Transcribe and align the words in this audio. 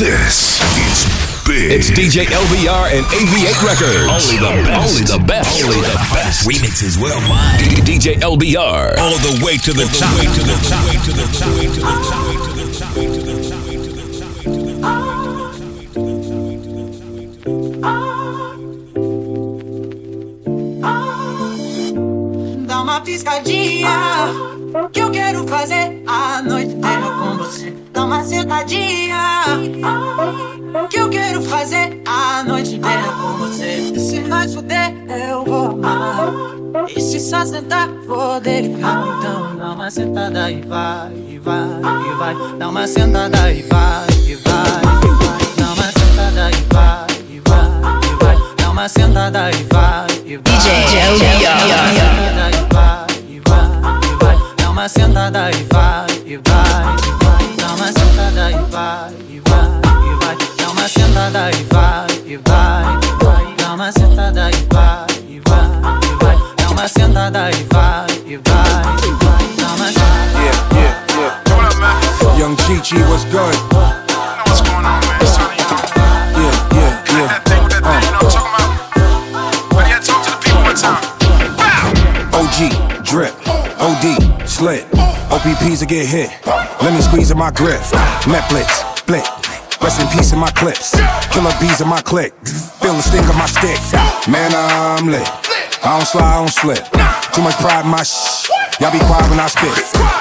This 0.00 0.56
is 0.80 1.04
big. 1.44 1.76
It's 1.76 1.90
DJ 1.90 2.24
LBR 2.24 2.88
and 2.96 3.04
AV8 3.12 3.60
Records. 3.60 4.08
Only 4.08 4.40
the 4.40 4.48
best. 4.64 4.80
Only 4.80 5.04
the 5.04 5.20
best. 5.26 5.62
Only 5.62 5.76
the 5.76 5.92
best. 6.08 6.48
Remixes 6.48 6.96
worldwide. 6.96 7.60
DJ 7.84 8.16
LBR. 8.16 8.96
All 8.96 9.18
the 9.20 9.44
way 9.44 9.58
to 9.58 9.74
the 9.74 9.84
top. 9.92 10.16
Way 10.16 10.24
to 10.24 10.40
the 10.40 10.56
top. 10.64 10.88
Way 10.88 10.96
to 11.04 11.12
the 11.12 11.28
top. 11.36 11.52
Way 11.52 11.68
to 11.68 11.84
the 11.84 12.64
top. 12.72 12.96
Way 12.96 13.12
to 13.12 13.20
the 13.20 13.28
top. 13.28 13.28
Way 13.28 13.28
to 13.28 13.28
the 13.28 13.44
top. 13.44 13.76
Way 13.76 13.84
to 13.84 14.00
the 14.00 14.24
top. 20.80 21.10
Dá 22.66 22.80
uma 22.80 23.02
piscadinha 23.02 24.32
que 24.92 25.02
eu 25.02 25.10
quero 25.10 25.46
fazer 25.46 25.99
uma 28.10 28.24
sentadinha 28.24 29.44
que 30.90 30.98
eu 30.98 31.08
quero 31.08 31.40
fazer 31.42 32.02
a 32.04 32.42
noite 32.42 32.74
inteira 32.74 33.04
com 33.04 33.34
você. 33.34 33.92
E 33.94 34.00
se 34.00 34.18
nós 34.22 34.52
fuder, 34.52 34.92
eu 35.28 35.44
vou 35.44 35.66
amar. 35.66 36.34
E 36.88 37.00
se 37.00 37.20
só 37.20 37.44
sentar, 37.44 37.88
vou 38.08 38.40
delicar. 38.40 39.04
Então 39.16 39.56
dá 39.56 39.72
uma 39.74 39.88
sentada 39.92 40.50
e 40.50 40.60
vai, 40.62 41.12
e 41.12 41.38
vai, 41.38 41.62
e 41.62 42.16
vai. 42.18 42.34
Dá 42.58 42.68
uma 42.68 42.88
sentada 42.88 43.52
e 43.52 43.62
vai, 43.62 44.06
e 44.26 44.34
vai, 44.34 44.66
e 45.04 45.10
vai. 45.14 45.38
Dá 45.56 45.72
uma 45.72 45.92
sentada 45.92 46.50
e 46.50 46.74
vai, 46.74 47.06
e 47.30 47.40
vai, 47.48 47.68
e 48.02 48.24
vai. 48.24 48.56
Dá 48.56 48.70
uma 48.70 48.88
sentada 48.88 49.50
e 49.52 49.64
vai, 49.72 50.06
e 50.26 50.36
vai. 50.36 50.58
DJ 50.58 50.98
Sentada 50.98 52.50
e 52.50 52.74
vai, 52.74 53.06
e 53.28 53.40
vai, 53.40 53.86
e 54.02 54.24
vai. 54.24 54.36
Dá 54.56 54.70
uma 54.70 54.88
sentada 54.88 55.50
e 55.52 55.64
vai, 55.72 56.06
e 56.26 56.36
vai, 56.38 56.96
e 56.96 57.08
vai. 57.08 57.19
Dá 58.50 58.56
sentada 58.56 58.58
e 58.58 58.64
vai, 58.64 59.14
e 59.26 59.40
vai, 59.40 59.62
e 59.86 60.24
vai. 60.24 60.36
Dá 60.56 60.70
uma 60.70 60.88
sentada 60.88 61.50
e 61.50 61.64
vai, 61.64 62.06
e 62.26 62.36
vai, 62.36 62.98
e 62.98 63.24
vai. 63.24 63.54
Dá 63.56 63.72
uma 63.72 63.92
sentada 63.92 64.50
e 64.50 64.66
vai, 64.72 65.06
e 65.28 65.40
vai, 65.46 65.66
e 66.02 66.24
vai. 66.24 66.38
Dá 66.56 66.70
uma 66.70 66.88
sentada 66.88 67.50
e 67.50 67.64
vai, 67.72 68.06
e 68.26 68.36
vai, 68.38 68.96
e 69.06 69.12
vai. 69.22 69.44
Dá 69.56 69.66
uma 69.68 69.86
sentada. 69.86 70.38
Yeah, 70.40 70.74
yeah, 70.74 70.94
yeah. 71.14 71.54
What 71.54 71.64
up, 71.64 71.78
man? 71.78 72.38
Young 72.38 72.56
Chi 72.56 72.98
what's 73.08 73.24
good? 73.26 73.54
What's 74.46 74.62
going 74.62 74.84
on, 74.84 75.00
man? 75.06 75.20
It's 75.20 75.36
Tony 75.36 75.54
Young. 75.54 75.78
Yeah, 76.34 76.50
yeah, 76.74 76.90
That 77.06 77.14
yeah. 77.14 77.38
thing 77.46 77.62
with 77.62 77.72
that 77.72 77.82
thing, 77.86 78.02
you 78.02 78.10
know 78.10 78.18
what 78.18 78.34
I'm 78.34 78.42
talking 78.42 78.50
about? 78.50 79.70
But 79.70 79.86
yeah, 79.86 80.00
talk 80.00 80.24
to 80.24 80.30
the 80.30 80.40
people 80.42 80.62
one 80.62 80.74
time. 80.74 80.98
Bow! 81.54 81.94
OG, 82.34 83.04
drip, 83.04 83.34
OD, 83.78 84.48
slit. 84.48 84.99
OPPs 85.40 85.80
will 85.80 85.88
get 85.88 86.04
hit. 86.04 86.28
Lemon 86.82 87.00
squeeze 87.00 87.30
in 87.30 87.38
my 87.38 87.50
grip. 87.50 87.80
Netflix, 88.28 88.84
flick. 89.08 89.24
Rest 89.80 89.96
in 89.98 90.06
peace 90.08 90.32
in 90.34 90.38
my 90.38 90.50
clips. 90.50 90.92
Killer 91.32 91.52
bees 91.58 91.80
in 91.80 91.88
my 91.88 92.02
click. 92.02 92.34
Feel 92.84 92.92
the 92.92 93.00
sting 93.00 93.24
of 93.24 93.36
my 93.40 93.46
stick. 93.48 93.80
Man, 94.28 94.52
I'm 94.52 95.08
lit. 95.08 95.24
I 95.80 95.96
don't 95.96 96.04
slide, 96.04 96.28
I 96.28 96.44
don't 96.44 96.52
slip. 96.52 96.84
Too 97.32 97.40
much 97.40 97.56
pride 97.56 97.86
in 97.86 97.90
my 97.90 98.02
sh. 98.02 98.50
Y'all 98.84 98.92
be 98.92 99.00
quiet 99.08 99.30
when 99.32 99.40
I 99.40 99.48
spit. 99.48 99.72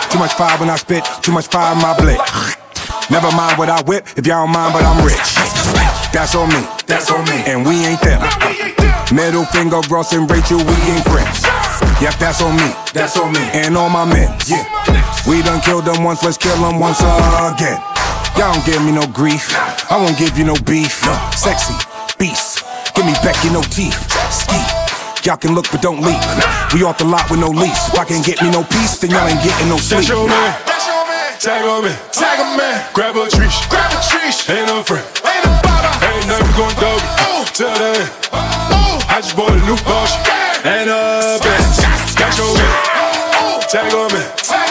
Too 0.08 0.20
much 0.20 0.32
fire 0.40 0.58
when 0.58 0.70
I 0.70 0.78
spit. 0.78 1.04
Too 1.22 1.34
much 1.34 1.48
fire 1.48 1.76
in 1.76 1.82
my 1.82 2.00
blick. 2.00 2.20
Never 3.12 3.28
mind 3.36 3.60
what 3.60 3.68
I 3.68 3.84
whip 3.84 4.08
if 4.16 4.26
y'all 4.26 4.48
don't 4.48 4.56
mind, 4.56 4.72
but 4.72 4.88
I'm 4.88 5.04
rich. 5.04 5.36
That's 6.16 6.34
on 6.34 6.48
me. 6.48 6.64
That's 6.88 7.12
on 7.12 7.26
me. 7.26 7.44
And 7.44 7.68
we 7.68 7.84
ain't 7.84 8.00
them. 8.00 8.24
Middle 9.12 9.44
finger, 9.52 9.82
Ross 9.92 10.14
and 10.14 10.32
Rachel, 10.32 10.60
we 10.60 10.78
ain't 10.88 11.04
friends. 11.04 11.44
Yep, 12.00 12.16
that's 12.24 12.42
on 12.42 12.56
me. 12.56 12.72
That's 12.94 13.18
on 13.20 13.34
me. 13.34 13.44
And 13.52 13.76
all 13.76 13.90
my 13.90 14.06
men. 14.06 14.32
Yeah. 14.48 14.79
We 15.28 15.42
done 15.44 15.62
killed 15.62 15.86
them 15.86 16.04
once, 16.04 16.24
let's 16.24 16.38
kill 16.38 16.56
them 16.62 16.80
once 16.80 17.00
again. 17.00 17.80
Y'all 18.38 18.54
don't 18.54 18.66
give 18.66 18.82
me 18.84 18.92
no 18.92 19.06
grief. 19.08 19.52
I 19.92 19.98
won't 19.98 20.18
give 20.18 20.38
you 20.38 20.46
no 20.46 20.56
beef. 20.66 21.04
Sexy, 21.36 21.76
beast. 22.18 22.64
Give 22.96 23.06
me 23.06 23.14
Becky, 23.24 23.50
no 23.50 23.62
teeth. 23.62 24.00
Ski. 24.32 24.60
Y'all 25.28 25.36
can 25.36 25.54
look 25.54 25.68
but 25.72 25.82
don't 25.82 26.00
leave. 26.00 26.24
We 26.74 26.84
off 26.88 26.98
the 26.98 27.04
lot 27.04 27.30
with 27.30 27.40
no 27.40 27.50
lease. 27.52 27.92
If 27.92 28.00
I 28.00 28.06
can't 28.06 28.24
get 28.24 28.42
me 28.42 28.50
no 28.50 28.64
peace, 28.64 29.00
then 29.00 29.12
y'all 29.12 29.28
ain't 29.28 29.44
getting 29.44 29.68
no 29.68 29.76
sleep. 29.76 30.00
That's 30.00 30.10
your 30.10 30.28
man. 30.28 30.56
That's 30.64 30.88
your 30.88 31.04
man. 31.04 31.20
Tag 31.40 31.64
on 31.68 31.84
me. 31.84 31.94
Tag 32.16 32.40
a 32.40 32.48
man. 32.56 32.80
Grab 32.94 33.16
a 33.20 33.28
tree. 33.28 33.52
Grab 33.68 33.92
a 33.92 34.00
tree. 34.08 34.32
Ain't 34.56 34.68
no 34.72 34.80
friend. 34.84 35.04
Ain't 35.28 35.44
a 35.44 35.52
baba. 35.60 35.92
Ain't 36.08 36.28
nothing 36.32 36.56
going 36.56 36.76
doggy. 36.80 37.04
Oh. 37.28 37.44
Tell 37.52 37.76
that 37.76 38.00
end. 38.00 38.12
Oh. 38.32 39.12
I 39.12 39.20
just 39.20 39.36
bought 39.36 39.52
a 39.52 39.60
new 39.68 39.76
Porsche. 39.84 40.16
And 40.64 40.88
a 40.88 41.36
Benz. 41.44 41.84
That's 42.16 42.40
your 42.40 42.56
man. 42.56 42.72
Oh. 43.36 43.60
Tag 43.68 43.92
on 43.92 44.08
me. 44.16 44.24
Tag 44.40 44.69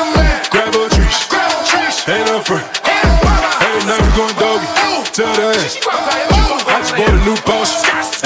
Friend. 2.48 2.64
Ain't 2.64 3.04
a 3.04 3.20
baba. 3.20 4.16
Going 4.16 4.34
doggy. 4.41 4.64
Tell 5.12 5.28
end. 5.28 5.78
Oh. 5.84 6.64
I 6.66 6.81
just 6.81 6.97
bought 6.97 7.12
a 7.12 7.25
new 7.26 7.36
Porsche. 7.44 8.18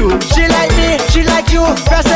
You. 0.00 0.08
She 0.32 0.48
like 0.48 0.72
me, 0.80 0.96
she 1.12 1.22
like 1.22 1.52
you. 1.52 1.64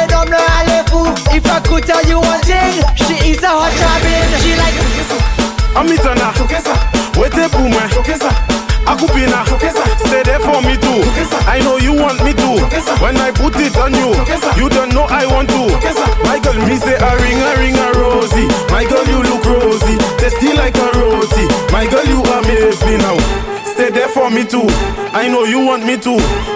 D'homme 0.08 0.32
ne 0.32 0.40
allez 0.58 0.82
fou. 0.88 1.04
If 1.36 1.44
I 1.46 1.60
could 1.60 1.84
tell 1.84 2.02
you 2.08 2.18
one 2.18 2.40
thing, 2.40 2.80
she 2.96 3.16
is 3.30 3.42
a 3.42 3.52
hot 3.52 3.74
robin. 3.84 4.28
She 4.40 4.56
like 4.56 4.76
I'm 5.76 5.88
it 5.88 6.00
Amitana, 6.00 6.32
wete 7.18 7.44
pour 7.52 7.68
moi. 7.68 7.84
Akupina, 8.86 9.44
stay 10.06 10.22
there 10.22 10.38
for 10.40 10.60
me 10.62 10.76
too. 10.76 11.00
I 11.48 11.58
know 11.60 11.78
you 11.78 11.94
want 11.94 12.22
me 12.24 12.32
to. 12.32 12.50
When 13.02 13.16
I 13.16 13.30
put 13.32 13.56
it 13.56 13.76
on 13.76 13.94
you, 13.94 14.12
you 14.60 14.68
don't 14.68 14.92
know 14.94 15.06
I 15.08 15.26
want 15.26 15.48
to. 15.50 15.62
My 16.24 16.38
girl, 16.38 16.54
me 16.66 16.76
say 16.76 16.94
a 16.94 17.10
ring, 17.20 17.40
a 17.40 17.52
ring, 17.58 17.76
a 17.76 17.92
rosy. 17.98 18.46
My 18.70 18.84
girl, 18.84 19.04
you 19.08 19.22
look 19.24 19.44
rosy, 19.44 19.96
tasty 20.18 20.52
like 20.52 20.76
a 20.76 20.88
rosy. 21.00 21.48
My 21.72 21.86
girl, 21.86 22.04
you 22.04 22.22
amaze 22.22 22.84
me 22.84 22.96
now. 22.98 23.53
Stay 23.74 23.90
there 23.90 24.08
for 24.08 24.30
me 24.30 24.44
too. 24.44 24.62
I 25.12 25.26
know 25.28 25.42
you 25.42 25.58
want 25.66 25.84
me 25.84 25.96
to. 25.98 26.12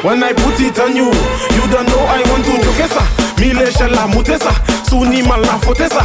When 0.07 0.23
I 0.23 0.33
put 0.33 0.61
it 0.61 0.79
on 0.79 0.95
you, 0.95 1.11
you 1.11 1.65
don't 1.67 1.87
know 1.91 2.03
I 2.07 2.23
want 2.31 2.45
to. 2.47 2.53
Tokesa, 2.63 3.03
mile 3.41 3.67
shela 3.75 4.07
mutesa, 4.07 4.55
suni 4.89 5.27
mala 5.27 5.59
fotesa. 5.59 6.05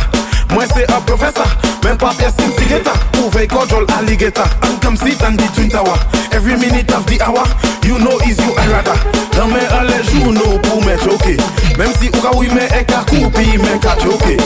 Moi 0.53 0.65
c'est 0.73 0.91
un 0.91 1.01
professor, 1.01 1.47
même 1.83 1.97
pas 1.97 2.11
pièce 2.11 2.35
instigator 2.37 2.93
Ouve 3.25 3.47
control 3.47 3.87
alligator 3.97 4.45
And 4.61 4.79
come 4.81 4.95
sit 4.95 5.19
on 5.23 5.35
the 5.35 5.49
twin 5.55 5.67
tower 5.67 5.97
Every 6.31 6.55
minute 6.57 6.93
of 6.93 7.07
the 7.07 7.19
hour 7.23 7.43
You 7.83 7.97
know 7.97 8.19
is 8.19 8.37
you 8.37 8.53
I 8.55 8.67
rather 8.69 8.93
Dans 9.35 9.47
mes 9.47 9.65
allées 9.65 10.05
you 10.13 10.31
know 10.31 10.59
pour 10.59 10.79
me 10.85 10.95
choquer 10.97 11.37
Même 11.79 11.91
si 11.99 12.09
ouka 12.09 12.37
oui 12.37 12.49
me 12.49 12.61
eka 12.79 13.03
coupi 13.09 13.57
me 13.57 13.79
ka 13.79 13.95
choquer 13.97 14.37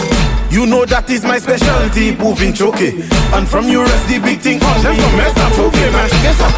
You 0.50 0.66
know 0.66 0.86
that 0.86 1.10
is 1.10 1.24
my 1.24 1.40
specialty 1.40 2.16
Moving 2.16 2.54
choquer 2.54 2.92
And 3.34 3.48
from 3.48 3.68
you 3.68 3.82
rest 3.84 4.08
the 4.08 4.20
big 4.20 4.40
thing 4.40 4.64
on 4.64 4.82
son 4.82 4.96
mess 5.18 5.38
up 5.38 5.52
choquer 5.54 5.92
man 5.92 6.10
Choquer 6.10 6.50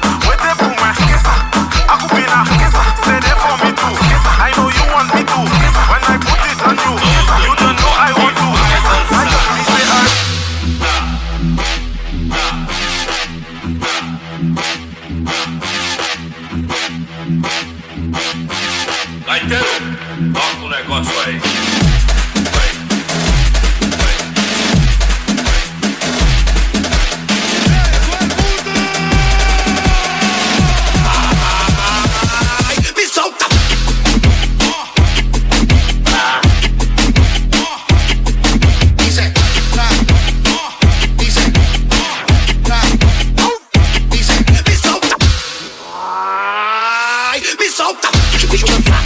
Deixa 48.51 48.67
eu 48.67 48.71
dançar, 48.71 49.03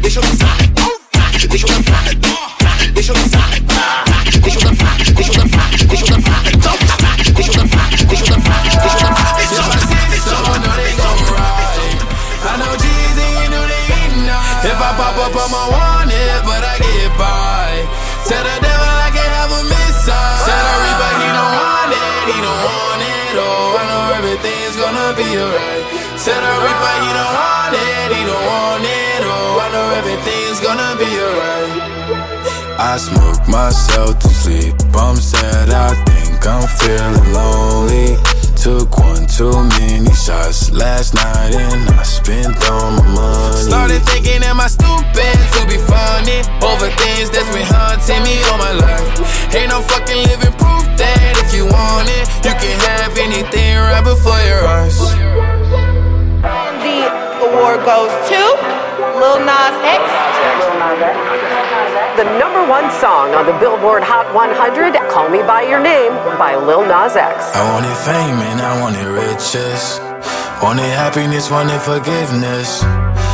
deixa 0.00 0.18
eu 0.18 0.22
dançar, 0.22 2.04
deixa 2.94 3.12
eu 3.12 3.16
dançar, 3.16 3.59
I 32.90 32.96
smoke 32.96 33.46
myself 33.46 34.18
to 34.18 34.28
sleep. 34.28 34.74
I'm 34.98 35.14
sad, 35.14 35.70
I 35.70 35.94
think 36.10 36.42
I'm 36.42 36.66
feeling 36.66 37.22
lonely. 37.30 38.18
Took 38.58 38.98
one 38.98 39.30
too 39.30 39.54
many 39.78 40.10
shots 40.10 40.72
last 40.72 41.14
night 41.14 41.54
and 41.54 41.86
I 41.94 42.02
spent 42.02 42.58
all 42.66 42.90
my 42.90 43.06
money. 43.14 43.62
Started 43.62 44.02
thinking, 44.10 44.42
am 44.42 44.58
I 44.58 44.66
stupid 44.66 45.38
to 45.54 45.60
be 45.70 45.78
funny 45.86 46.42
over 46.66 46.90
things 46.98 47.30
that's 47.30 47.46
been 47.54 47.62
haunting 47.62 48.26
me 48.26 48.42
all 48.50 48.58
my 48.58 48.74
life? 48.74 49.54
Ain't 49.54 49.70
no 49.70 49.86
fucking 49.86 50.26
living 50.26 50.50
proof 50.58 50.82
that 50.98 51.38
if 51.46 51.54
you 51.54 51.70
want 51.70 52.10
it, 52.10 52.26
you 52.42 52.50
can 52.58 52.74
have 52.90 53.14
anything 53.14 53.78
right 53.86 54.02
before 54.02 54.42
your 54.50 54.66
eyes. 54.66 54.98
And 56.42 56.74
the 56.82 57.06
award 57.38 57.86
goes 57.86 58.10
to 58.34 58.42
Lil 59.14 59.46
Nas 59.46 59.78
X. 59.86 60.02
The 62.20 62.36
number 62.36 62.60
one 62.68 62.84
song 63.00 63.32
on 63.32 63.48
the 63.48 63.56
Billboard 63.56 64.04
Hot 64.04 64.28
100, 64.36 64.52
Call 65.08 65.32
Me 65.32 65.40
By 65.40 65.64
Your 65.64 65.80
Name 65.80 66.12
by 66.36 66.52
Lil 66.52 66.84
Nas 66.84 67.16
X. 67.16 67.48
I 67.56 67.64
wanted 67.72 67.96
fame 67.96 68.36
and 68.44 68.60
I 68.60 68.76
wanted 68.76 69.08
riches. 69.08 69.96
Wanted 70.60 70.92
happiness, 70.92 71.48
wanted 71.48 71.80
forgiveness. 71.80 72.84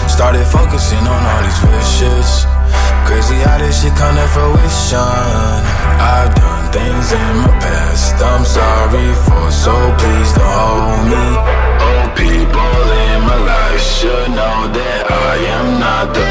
Started 0.07 0.47
focusing 0.47 1.02
on 1.02 1.19
all 1.19 1.43
these 1.43 1.62
wishes. 1.66 2.47
Crazy 3.11 3.43
how 3.43 3.59
this 3.59 3.83
shit 3.83 3.90
come 3.99 4.14
to 4.14 4.28
fruition. 4.31 5.02
I've 5.99 6.31
done 6.38 6.71
things 6.71 7.11
in 7.11 7.43
my 7.43 7.50
past 7.59 8.14
I'm 8.23 8.47
sorry 8.47 9.11
for, 9.26 9.50
so 9.50 9.75
please 9.99 10.31
don't 10.31 10.47
hold 10.47 11.11
me. 11.11 11.26
Old 11.90 12.11
people 12.14 12.87
in 13.02 13.19
my 13.26 13.35
life 13.50 13.83
should 13.83 14.31
know 14.31 14.71
that 14.71 15.11
I 15.11 15.35
am 15.59 15.83
not 15.83 16.14
the 16.14 16.25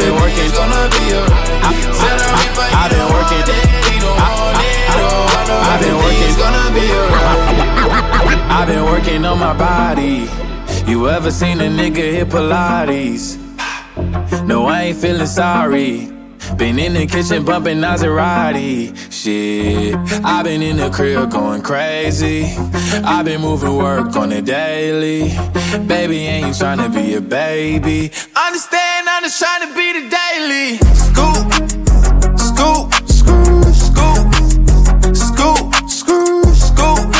been 0.00 0.14
working. 0.14 0.50
Gonna 0.56 0.82
be 0.94 1.04
alright. 1.14 1.50
I've 1.64 2.90
been 2.92 3.08
working. 3.14 3.44
I've 5.70 5.80
been 5.80 5.96
working. 6.04 6.34
Gonna 6.40 6.66
be 6.76 6.84
alright. 7.00 7.60
I've 8.56 8.66
been 8.66 8.84
working 8.84 9.24
on 9.24 9.38
my 9.38 9.54
body. 9.56 10.28
You 10.90 11.08
ever 11.08 11.30
seen 11.30 11.60
a 11.60 11.68
nigga 11.68 12.04
hit 12.16 12.28
Pilates? 12.28 13.38
No, 14.46 14.66
I 14.66 14.82
ain't 14.82 14.98
feeling 14.98 15.26
sorry. 15.26 16.10
Been 16.56 16.78
in 16.78 16.94
the 16.94 17.06
kitchen 17.06 17.44
bumping 17.44 17.78
Maserati. 17.78 18.96
Shit, 19.10 19.94
i 20.24 20.42
been 20.42 20.62
in 20.62 20.76
the 20.78 20.90
crib 20.90 21.30
going 21.30 21.62
crazy. 21.62 22.44
i 23.04 23.22
been 23.22 23.40
moving 23.40 23.76
work 23.76 24.16
on 24.16 24.30
the 24.30 24.42
daily. 24.42 25.30
Baby, 25.86 26.18
ain't 26.18 26.48
you 26.48 26.54
trying 26.54 26.78
to 26.78 26.88
be 26.88 27.14
a 27.14 27.20
baby. 27.20 28.10
Understand, 28.36 28.79
Just 29.30 29.44
tryna 29.44 29.76
be 29.76 29.92
the 29.92 30.00
daily. 30.10 30.78
Scoop, 31.06 31.52
scoop, 32.36 32.92
scoop, 33.06 33.62
scoop, 33.72 34.34
scoop, 35.14 35.74
scoop, 35.86 36.54
scoop, 36.56 37.14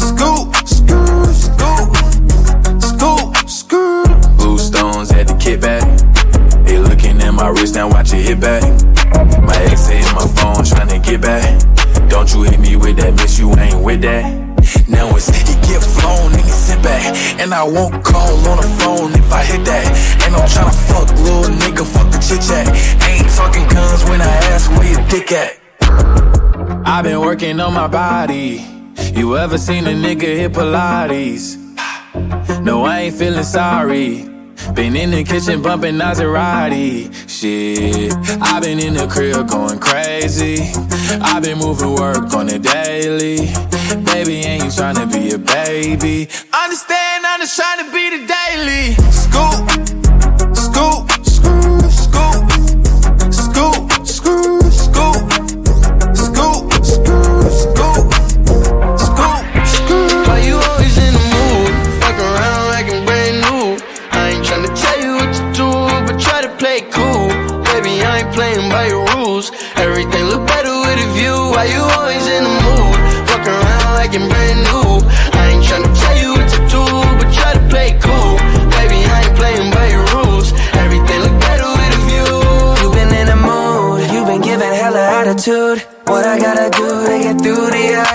scoop, 0.00 0.56
scoop, 0.66 1.30
scoop, 1.46 2.82
scoop, 2.82 3.48
scoop. 3.48 4.36
Blue 4.38 4.58
stones 4.58 5.12
at 5.12 5.28
the 5.28 5.34
kickback. 5.34 5.84
They 6.66 6.78
looking 6.78 7.22
at 7.22 7.30
my 7.32 7.50
wrist, 7.50 7.76
now 7.76 7.88
watch 7.88 8.12
it 8.12 8.26
hit 8.26 8.40
back. 8.40 8.64
My 9.40 9.54
ex 9.70 9.86
hit 9.86 10.12
my 10.12 10.26
phone, 10.26 10.64
tryna 10.64 11.00
get 11.04 11.20
back. 11.20 11.60
Don't 12.08 12.28
you 12.34 12.42
hit 12.42 12.58
me 12.58 12.74
with 12.74 12.96
that, 12.96 13.14
miss 13.14 13.38
you 13.38 13.54
ain't 13.56 13.80
with 13.80 14.02
that. 14.02 14.24
Now 14.88 15.14
it's 15.14 15.28
he 15.28 15.54
get 15.68 15.80
flown 15.80 16.30
sit 16.32 16.59
back. 16.82 17.04
And 17.40 17.52
I 17.54 17.64
won't 17.64 18.04
call 18.04 18.36
on 18.48 18.56
the 18.58 18.70
phone 18.80 19.12
if 19.12 19.32
I 19.32 19.44
hit 19.44 19.64
that. 19.64 19.86
And 20.24 20.34
I'm 20.34 20.48
tryna 20.48 20.74
fuck 20.88 21.08
little 21.18 21.50
nigga, 21.62 21.84
fuck 21.86 22.10
the 22.10 22.18
chit 22.18 22.42
chat. 22.42 22.66
Ain't 23.08 23.28
talking 23.34 23.66
guns 23.68 24.04
when 24.04 24.20
I 24.20 24.34
ask 24.52 24.70
where 24.72 24.90
your 24.92 25.06
dick 25.08 25.32
at? 25.32 25.58
I've 26.86 27.04
been 27.04 27.20
working 27.20 27.60
on 27.60 27.74
my 27.74 27.88
body. 27.88 28.64
You 29.14 29.36
ever 29.36 29.58
seen 29.58 29.86
a 29.86 29.90
nigga 29.90 30.22
hit 30.22 30.52
Pilates? 30.52 31.56
No, 32.62 32.84
I 32.84 33.00
ain't 33.00 33.14
feeling 33.14 33.44
sorry. 33.44 34.29
Been 34.74 34.96
in 34.96 35.10
the 35.10 35.24
kitchen 35.24 35.62
bumping 35.62 35.96
Maserati. 35.96 37.12
Shit, 37.28 38.12
I've 38.40 38.62
been 38.62 38.78
in 38.78 38.94
the 38.94 39.06
crib 39.06 39.48
going 39.48 39.78
crazy. 39.78 40.72
I've 41.20 41.42
been 41.42 41.58
moving 41.58 41.94
work 41.94 42.32
on 42.34 42.46
the 42.46 42.58
daily. 42.58 43.52
Baby, 44.04 44.36
ain't 44.46 44.64
you 44.64 44.70
tryna 44.70 45.12
be 45.12 45.32
a 45.32 45.38
baby. 45.38 46.28
Understand, 46.52 47.26
I'm 47.26 47.40
just 47.40 47.56
trying 47.56 47.84
to 47.84 47.92
be 47.92 48.10
the 48.10 48.26
daily. 48.26 48.94
Scoop, 49.10 49.99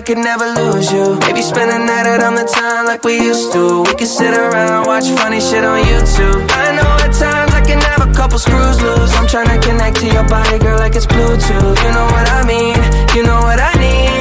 could 0.05 0.17
never 0.19 0.45
lose 0.45 0.91
you. 0.91 1.17
Maybe 1.21 1.41
spend 1.41 1.71
the 1.71 1.79
night 1.79 2.05
out 2.05 2.21
on 2.21 2.35
the 2.35 2.45
town 2.45 2.85
like 2.85 3.03
we 3.03 3.17
used 3.17 3.51
to. 3.53 3.81
We 3.81 3.95
could 3.95 4.07
sit 4.07 4.37
around, 4.37 4.85
watch 4.85 5.09
funny 5.17 5.41
shit 5.41 5.63
on 5.63 5.81
YouTube. 5.81 6.45
I 6.51 6.75
know 6.77 6.91
at 7.05 7.11
times 7.11 7.53
I 7.53 7.61
can 7.65 7.81
have 7.81 8.07
a 8.07 8.13
couple 8.13 8.37
screws 8.37 8.81
loose. 8.83 9.11
I'm 9.15 9.27
trying 9.27 9.49
to 9.49 9.67
connect 9.67 9.97
to 10.01 10.05
your 10.05 10.27
body, 10.29 10.59
girl, 10.59 10.77
like 10.77 10.95
it's 10.95 11.07
Bluetooth. 11.07 11.77
You 11.83 11.91
know 11.97 12.07
what 12.13 12.29
I 12.29 12.45
mean? 12.45 12.77
You 13.15 13.23
know 13.23 13.39
what 13.41 13.59
I 13.59 13.73
need. 13.79 14.14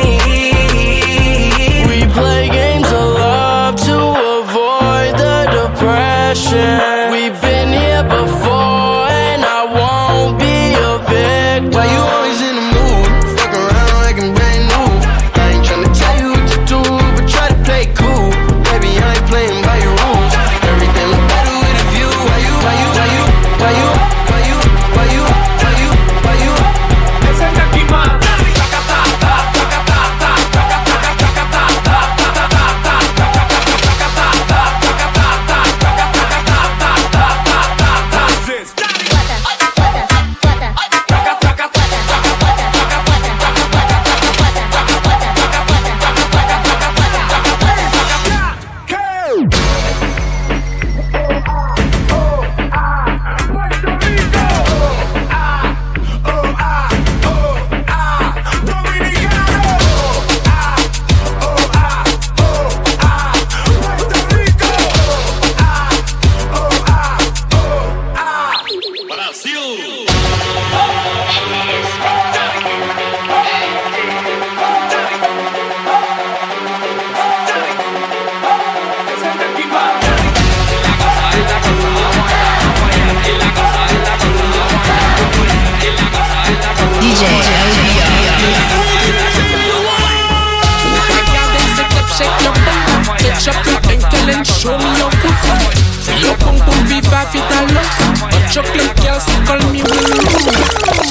Show 94.64 94.78
me 94.78 94.90
your 94.97 95.11
pussy. 95.21 95.52
See 96.00 96.25
your 96.25 96.37
pum 96.38 96.56
pum 96.56 96.78
viva 96.88 97.21
fit 97.28 97.44
a 97.52 97.61
long. 97.76 97.92
A 98.33 98.38
chocolate 98.49 98.97
girl, 99.04 99.21
so 99.21 99.37
call 99.44 99.61
me 99.68 99.85
blue. 99.85 100.09
you 100.09 100.25
move. 100.25 100.64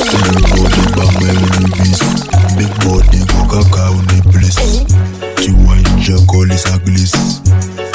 See 0.10 0.17
your 0.25 0.41
body 0.50 0.83
bang 0.98 1.13
my 1.22 1.38
pelvis. 1.53 2.01
Big 2.57 2.74
body 2.81 3.22
coca 3.29 3.62
cow 3.69 3.93
the 4.10 4.17
bliss. 4.33 4.57
Tu 5.38 5.51
vois 5.51 5.75
une 5.75 6.01
jacole 6.01 6.51
et 6.51 6.57
ça 6.57 6.79
glisse. 6.79 7.43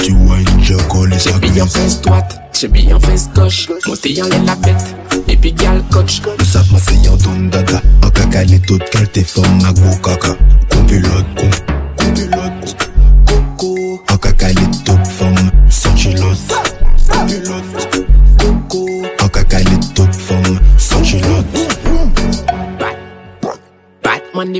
Tu 0.04 0.12
vois 0.12 0.38
une 0.38 0.62
jacole 0.62 1.12
et 1.12 1.18
ça 1.18 1.32
glisse. 1.32 1.42
J'ai 1.42 1.50
bien 1.50 1.66
face 1.66 2.00
droite, 2.02 2.40
j'ai 2.52 2.68
bien 2.68 3.00
face 3.00 3.28
gauche. 3.34 3.68
Montez 3.88 4.22
en 4.22 4.28
la 4.28 4.54
bête. 4.54 4.94
Epi 5.28 5.52
gyal 5.58 5.82
kotch 5.92 6.22
Nou 6.24 6.46
sap 6.46 6.70
masenyan 6.72 7.18
ton 7.18 7.48
dada 7.52 7.82
An 8.02 8.12
kaka 8.16 8.44
li 8.48 8.60
tout 8.64 8.84
kal 8.92 9.08
te 9.12 9.24
fom 9.26 9.58
na 9.60 9.74
gwo 9.76 9.96
kaka 10.04 10.36
Kon 10.70 10.86
pilot, 10.88 11.34
kon 11.36 11.67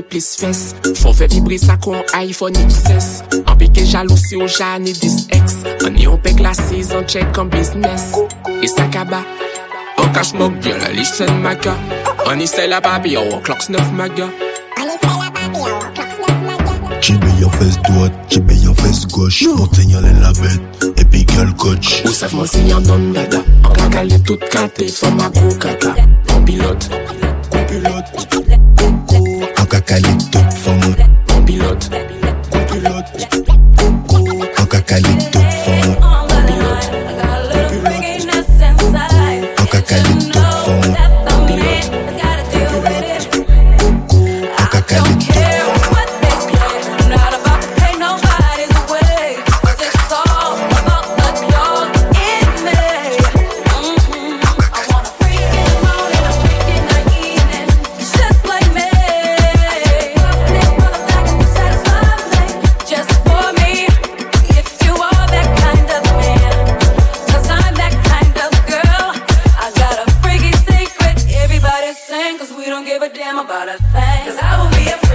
plis 0.09 0.27
fes 0.39 0.73
Fon 0.99 1.13
fe 1.15 1.27
vibre 1.31 1.57
sa 1.61 1.77
kon 1.81 1.97
iPhone 2.17 2.57
XS 2.69 3.21
An 3.45 3.57
peke 3.59 3.85
jalousi 3.87 4.37
ou 4.39 4.49
jane 4.49 4.91
10X 4.91 5.59
An 5.87 5.97
yon 5.99 6.19
pek 6.23 6.41
la 6.43 6.53
sezon 6.57 7.05
check 7.09 7.37
an 7.39 7.49
business. 7.53 8.11
E 8.61 8.69
sa 8.69 8.87
kaba 8.93 9.21
An 9.99 10.11
ka 10.15 10.25
smok 10.25 10.59
byan 10.63 10.81
la 10.83 10.91
listen 10.95 11.31
maga 11.43 11.75
An 12.27 12.41
isay 12.43 12.69
la 12.71 12.81
babi 12.83 13.15
an 13.19 13.29
wak 13.33 13.51
laks 13.51 13.69
9 13.69 13.93
maga 13.97 14.29
An 14.79 14.91
isay 14.95 15.15
la 15.21 15.29
babi 15.35 15.63
an 15.63 15.79
wak 15.79 16.01
laks 16.01 16.19
9 16.25 16.41
maga 16.47 16.99
Chibe 16.99 17.31
yon 17.39 17.53
fes 17.55 17.77
doat, 17.87 18.15
chibe 18.27 18.57
yon 18.63 18.75
fes 18.81 19.05
goch 19.13 19.43
Monten 19.55 19.93
yon 19.93 20.03
len 20.03 20.19
la 20.25 20.33
bet, 20.41 20.89
epi 20.99 21.23
gyal 21.31 21.53
koch 21.61 22.01
Ou 22.03 22.15
saf 22.15 22.35
monsen 22.35 22.67
yon 22.67 22.83
don 22.83 23.11
dada. 23.15 23.39
An 23.63 23.77
ka 23.77 23.87
gale 23.93 24.19
tout 24.27 24.43
kante, 24.51 24.89
fama 24.91 25.31
cacalé 29.89 30.17
top 30.31 30.53
for 30.53 31.45
pilote, 31.45 31.89
pilote. 32.67 33.49
cause 72.09 72.51
we 72.57 72.65
don't 72.65 72.85
give 72.85 73.03
a 73.03 73.09
damn 73.09 73.37
about 73.37 73.69
a 73.69 73.77
thing. 73.77 74.25
Cause 74.25 74.39
I 74.41 74.59
will 74.59 74.69
be 74.71 74.89
a 74.89 75.08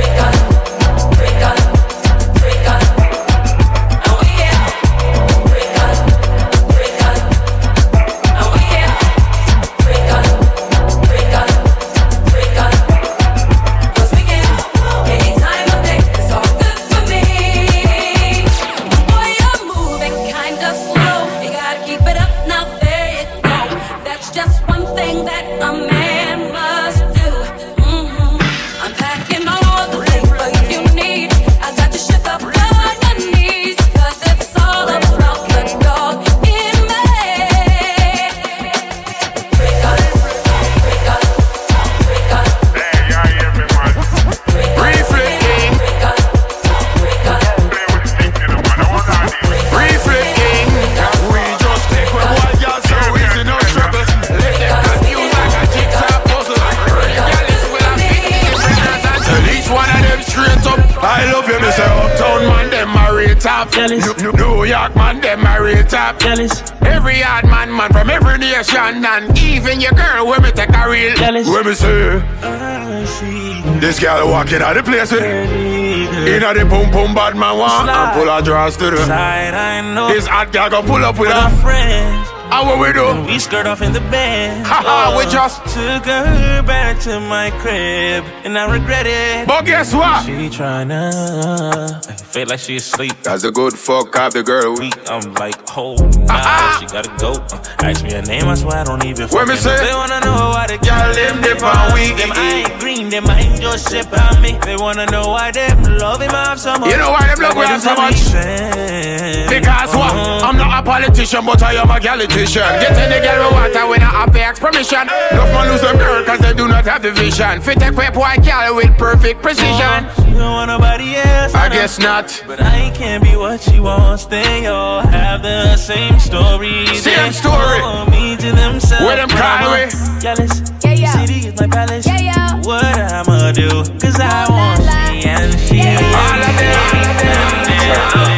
This 73.94 74.02
girl 74.02 74.28
walking 74.28 74.60
out 74.60 74.74
the 74.74 74.82
place 74.82 75.12
with 75.12 75.22
Inna 75.22 76.52
the 76.52 76.64
boom 76.68 76.90
boom 76.90 77.14
bad 77.14 77.36
man 77.36 77.56
want 77.56 77.88
And 77.88 78.12
pull 78.18 78.26
her 78.26 78.42
drawers 78.42 78.76
to 78.78 78.90
the 78.90 78.96
Side, 78.96 79.54
I 79.54 79.94
know. 79.94 80.08
This 80.08 80.26
hot 80.26 80.50
girl 80.52 80.68
go 80.68 80.82
pull 80.82 80.96
up 80.96 81.16
with 81.16 81.30
her 81.30 81.48
friends. 81.62 82.28
How 82.50 82.64
what 82.66 82.80
we 82.80 82.92
do? 82.92 83.32
We 83.32 83.38
skirt 83.38 83.66
off 83.66 83.82
in 83.82 83.92
the 83.92 84.00
bed. 84.00 84.66
Ha 84.66 84.82
ha, 84.84 85.14
we 85.16 85.24
oh, 85.24 85.30
just- 85.30 85.62
took 85.66 86.06
her 86.06 86.62
back 86.66 86.98
to 87.02 87.20
my 87.20 87.50
crib, 87.62 88.24
and 88.44 88.58
I 88.58 88.70
regret 88.72 89.06
it. 89.06 89.46
But 89.46 89.64
guess 89.64 89.94
what? 89.94 90.26
She 90.26 90.48
tryna, 90.50 92.02
feel 92.34 92.48
like 92.48 92.58
she 92.58 92.76
asleep. 92.76 93.12
That's 93.22 93.44
a 93.44 93.52
good 93.52 93.74
fuck 93.74 94.16
up 94.16 94.32
the 94.32 94.42
girl 94.42 94.74
I'm 95.06 95.34
like, 95.34 95.54
oh 95.78 95.94
nah, 96.26 96.34
ah. 96.34 96.78
she 96.80 96.86
gotta 96.90 97.14
go. 97.22 97.38
Uh, 97.54 97.86
Ask 97.86 98.02
me 98.02 98.10
her 98.10 98.22
name, 98.22 98.48
I 98.50 98.54
swear 98.56 98.78
I 98.78 98.84
don't 98.84 99.04
even. 99.04 99.28
What 99.28 99.46
me 99.46 99.54
say? 99.54 99.70
know. 99.70 99.86
They 99.86 99.94
wanna 99.94 100.18
know 100.26 100.50
why 100.50 100.66
the 100.66 100.78
Girl, 100.82 101.14
them 101.14 101.38
dip 101.46 101.62
on 101.62 101.94
weak. 101.94 102.18
Them 102.18 102.32
I 102.34 102.66
ain't 102.66 102.80
green, 102.80 103.08
them 103.08 103.30
I 103.30 103.38
ain't 103.38 103.62
just 103.62 103.88
ship 103.88 104.10
on 104.10 104.42
me. 104.42 104.58
They 104.66 104.76
wanna 104.76 105.06
know 105.06 105.28
why 105.30 105.52
them 105.52 105.78
love 106.02 106.20
him 106.20 106.34
off 106.34 106.58
so 106.58 106.74
much. 106.74 106.90
You 106.90 106.98
know 106.98 107.14
why 107.14 107.22
them 107.30 107.38
love 107.38 107.54
him 107.54 107.78
so 107.78 107.94
much? 107.94 108.18
it 108.18 108.34
make 108.34 108.34
sense? 108.34 109.50
Because 109.54 109.94
what? 109.94 110.10
Uh-huh. 110.10 110.48
I'm 110.50 110.56
not 110.56 110.74
a 110.74 110.82
politician, 110.82 111.46
but 111.46 111.62
I 111.62 111.74
am 111.78 111.86
a 111.86 112.00
politician. 112.02 112.66
Get 112.82 112.98
any 112.98 113.22
girl 113.22 113.46
we 113.46 113.54
want, 113.54 114.00
not 114.02 114.10
have 114.10 114.32
to 114.34 114.40
ask 114.42 114.60
permission. 114.60 115.06
Enough 115.06 115.54
man 115.54 115.70
lose 115.70 115.82
them 115.86 115.96
girl, 115.98 116.24
cause 116.24 116.40
they 116.40 116.52
do 116.52 116.66
not 116.66 116.84
have 116.84 117.02
the 117.02 117.12
vision. 117.12 117.60
Fit 117.62 117.80
a 117.82 117.92
quick 117.92 118.16
white 118.16 118.42
girl 118.42 118.74
with 118.74 118.90
perfect 118.98 119.40
precision. 119.40 119.70
Uh-huh. 119.70 120.24
She 120.24 120.32
don't 120.34 120.50
want 120.50 120.68
nobody 120.68 121.14
else. 121.14 121.54
I 121.54 121.68
know. 121.68 121.74
guess 121.74 122.00
not. 122.00 122.23
But 122.46 122.60
I 122.62 122.90
can't 122.94 123.22
be 123.22 123.36
what 123.36 123.60
she 123.60 123.80
wants. 123.80 124.24
They 124.26 124.66
all 124.66 125.00
have 125.02 125.42
the 125.42 125.76
same 125.76 126.18
story. 126.18 126.86
Same 126.96 127.32
story. 127.32 127.80
hold 127.80 128.10
me 128.10 128.36
to 128.36 128.52
themselves. 128.52 129.04
Where 129.04 129.16
them 129.16 129.28
but 129.28 129.36
cry 129.36 129.60
I'm 129.60 129.68
away? 129.68 130.20
Jealous. 130.20 130.62
Yeah, 130.82 130.92
yeah. 130.92 131.26
City 131.26 131.48
is 131.48 131.60
my 131.60 131.66
palace. 131.66 132.06
Yeah, 132.06 132.20
yeah. 132.20 132.62
What 132.62 132.84
I'ma 132.84 133.52
do? 133.52 133.68
Cause 134.00 134.18
I 134.20 134.48
want 134.48 134.80
she 134.80 135.28
and 135.28 135.60
she. 135.60 135.76
Yeah, 135.76 136.00
yeah. 136.00 136.20
All 136.20 136.42
of 136.48 136.56
them. 136.58 137.64
Bitch 137.66 137.88
better 137.88 138.33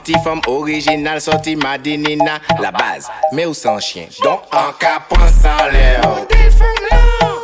Anti-femme 0.00 0.40
originale, 0.46 1.20
sortie 1.20 1.56
Madinina, 1.56 2.40
la 2.58 2.70
base. 2.72 3.06
Mais 3.32 3.44
où 3.44 3.52
sans 3.52 3.78
chien? 3.78 4.06
Donc, 4.24 4.40
en 4.50 4.72
cas, 4.78 4.98
pense 5.06 5.44
en 5.44 5.66
l'air. 5.70 6.00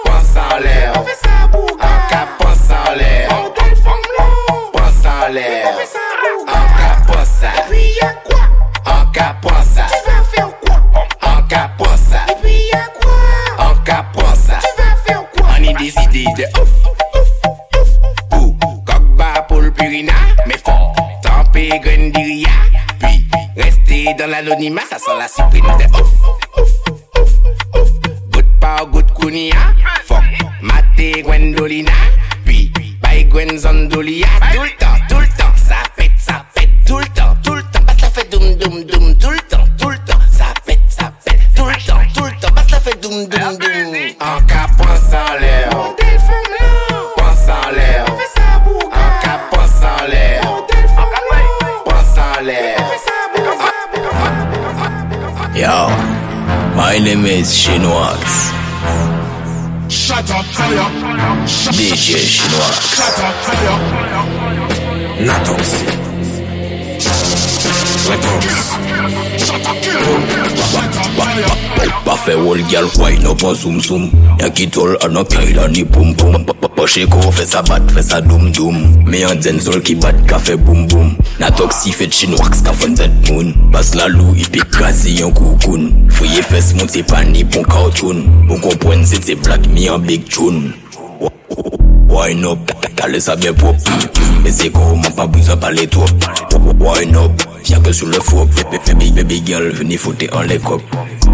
Pense 0.02 0.36
en 0.36 0.58
l'air. 0.58 0.92
En 0.96 2.08
cas, 2.08 2.26
pense 2.38 2.70
en 2.70 2.94
l'air. 2.94 3.28
Pense 4.72 5.04
en 5.04 5.28
l'air. 5.32 5.68
En 6.46 6.52
cas, 6.78 6.96
pense 7.06 7.28
ça. 7.28 7.50
En 8.86 9.12
cas, 9.12 9.36
pense 9.42 9.55
l'anonymat, 24.46 24.82
ça 24.88 24.98
sent 24.98 25.16
la 25.18 25.28
cyprine 25.28 25.62
de 25.62 26.00
ouf. 26.00 26.45
pa 73.34 73.54
soum 73.54 73.80
soum 73.80 74.10
Yan 74.40 74.52
ki 74.54 74.68
tol 74.70 74.96
anokay 75.02 75.54
lan 75.56 75.72
ni 75.72 75.84
poum 75.84 76.14
poum 76.14 76.44
Poche 76.76 77.06
ko 77.08 77.30
fe 77.32 77.46
sa 77.48 77.62
bat 77.64 77.80
fe 77.90 78.02
sa 78.04 78.20
doum 78.20 78.50
doum 78.52 78.76
Me 79.08 79.22
yon 79.22 79.40
zen 79.42 79.58
sol 79.64 79.80
ki 79.80 79.94
bat 80.02 80.16
ka 80.28 80.38
fe 80.38 80.56
boum 80.60 80.84
boum 80.92 81.14
Na 81.40 81.48
tok 81.56 81.72
si 81.72 81.94
fet 81.96 82.12
chin 82.12 82.36
wak 82.36 82.54
ska 82.58 82.74
fon 82.76 82.92
zet 82.98 83.14
moun 83.30 83.54
Bas 83.72 83.94
la 83.96 84.10
lou 84.12 84.36
ipi 84.36 84.60
krasi 84.74 85.16
yon 85.22 85.32
koukoun 85.36 85.88
Foye 86.18 86.44
fes 86.44 86.74
moun 86.76 86.92
se 86.92 87.00
pan 87.08 87.32
ni 87.32 87.46
pon 87.48 87.64
kautoun 87.64 88.20
Moun 88.44 88.60
kompwen 88.60 89.06
se 89.08 89.22
te 89.24 89.38
blak 89.40 89.64
mi 89.72 89.88
yon 89.88 90.04
big 90.04 90.28
choun 90.28 90.74
Wine 92.12 92.44
up, 92.48 92.70
kale 92.96 93.20
sa 93.24 93.36
be 93.40 93.52
pop 93.56 93.76
Me 94.44 94.52
se 94.52 94.68
ko 94.72 94.92
man 95.00 95.16
pa 95.16 95.26
bouza 95.26 95.56
pale 95.56 95.88
top 95.88 96.28
Wine 96.76 97.16
up, 97.24 97.48
fiyan 97.62 97.80
ke 97.84 97.96
sou 97.96 98.12
le 98.12 98.20
fop 98.20 98.52
Baby 99.16 99.40
girl 99.48 99.72
veni 99.80 99.96
fote 99.96 100.28
an 100.36 100.44
le 100.52 100.60
kop 100.60 100.84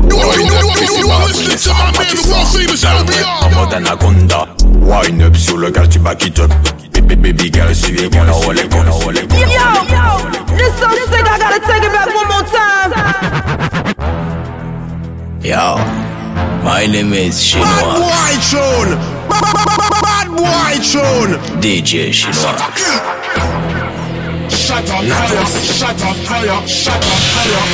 les 0.02 0.16
copes 0.18 0.32
Wine 0.32 0.62
up, 0.68 1.56
c'est 1.56 1.70
pas 1.70 1.92
pour 1.92 2.58
les 2.58 2.76
femmes 2.76 3.06
qui 3.06 3.18
En 3.44 3.50
mode 3.50 3.74
anaconda 3.74 4.46
Wine 4.82 5.22
up 5.22 5.36
sur 5.36 5.56
le 5.56 5.70
tu 5.88 5.98
back 5.98 6.24
it 6.26 6.38
up. 6.38 6.50
Baby, 6.92 7.16
baby 7.16 7.50
girl, 7.52 7.74
suivez 7.74 8.08
mon 8.10 8.28
enrôlé, 8.28 8.62
mon 8.70 8.86
enrôlé, 8.86 9.22
mon 9.28 9.36
Yo, 9.36 9.44
yo, 9.44 9.56
this 10.56 10.72
song 10.78 10.96
sick, 11.10 11.26
I 11.26 11.38
gotta 11.38 11.60
take 11.66 11.84
it 11.84 11.92
back 11.92 12.08
one 12.14 12.28
more 12.28 12.44
time. 12.50 12.92
Yo, 15.42 15.76
my 16.62 16.86
name 16.86 17.12
is 17.12 17.54
Bad 17.54 17.96
boy 17.98 18.38
tune. 18.50 18.98
Bad 19.28 20.28
boy 20.36 20.78
tune. 20.80 21.38
DJ 21.60 22.12
Chinois. 22.12 23.71
shut 24.52 24.90
up, 24.90 25.04
higher, 25.04 25.46
shut 25.46 26.02
up, 26.04 26.16
higher, 26.28 26.60
shut 26.68 26.94
up, 26.94 27.22
higher. 27.32 27.64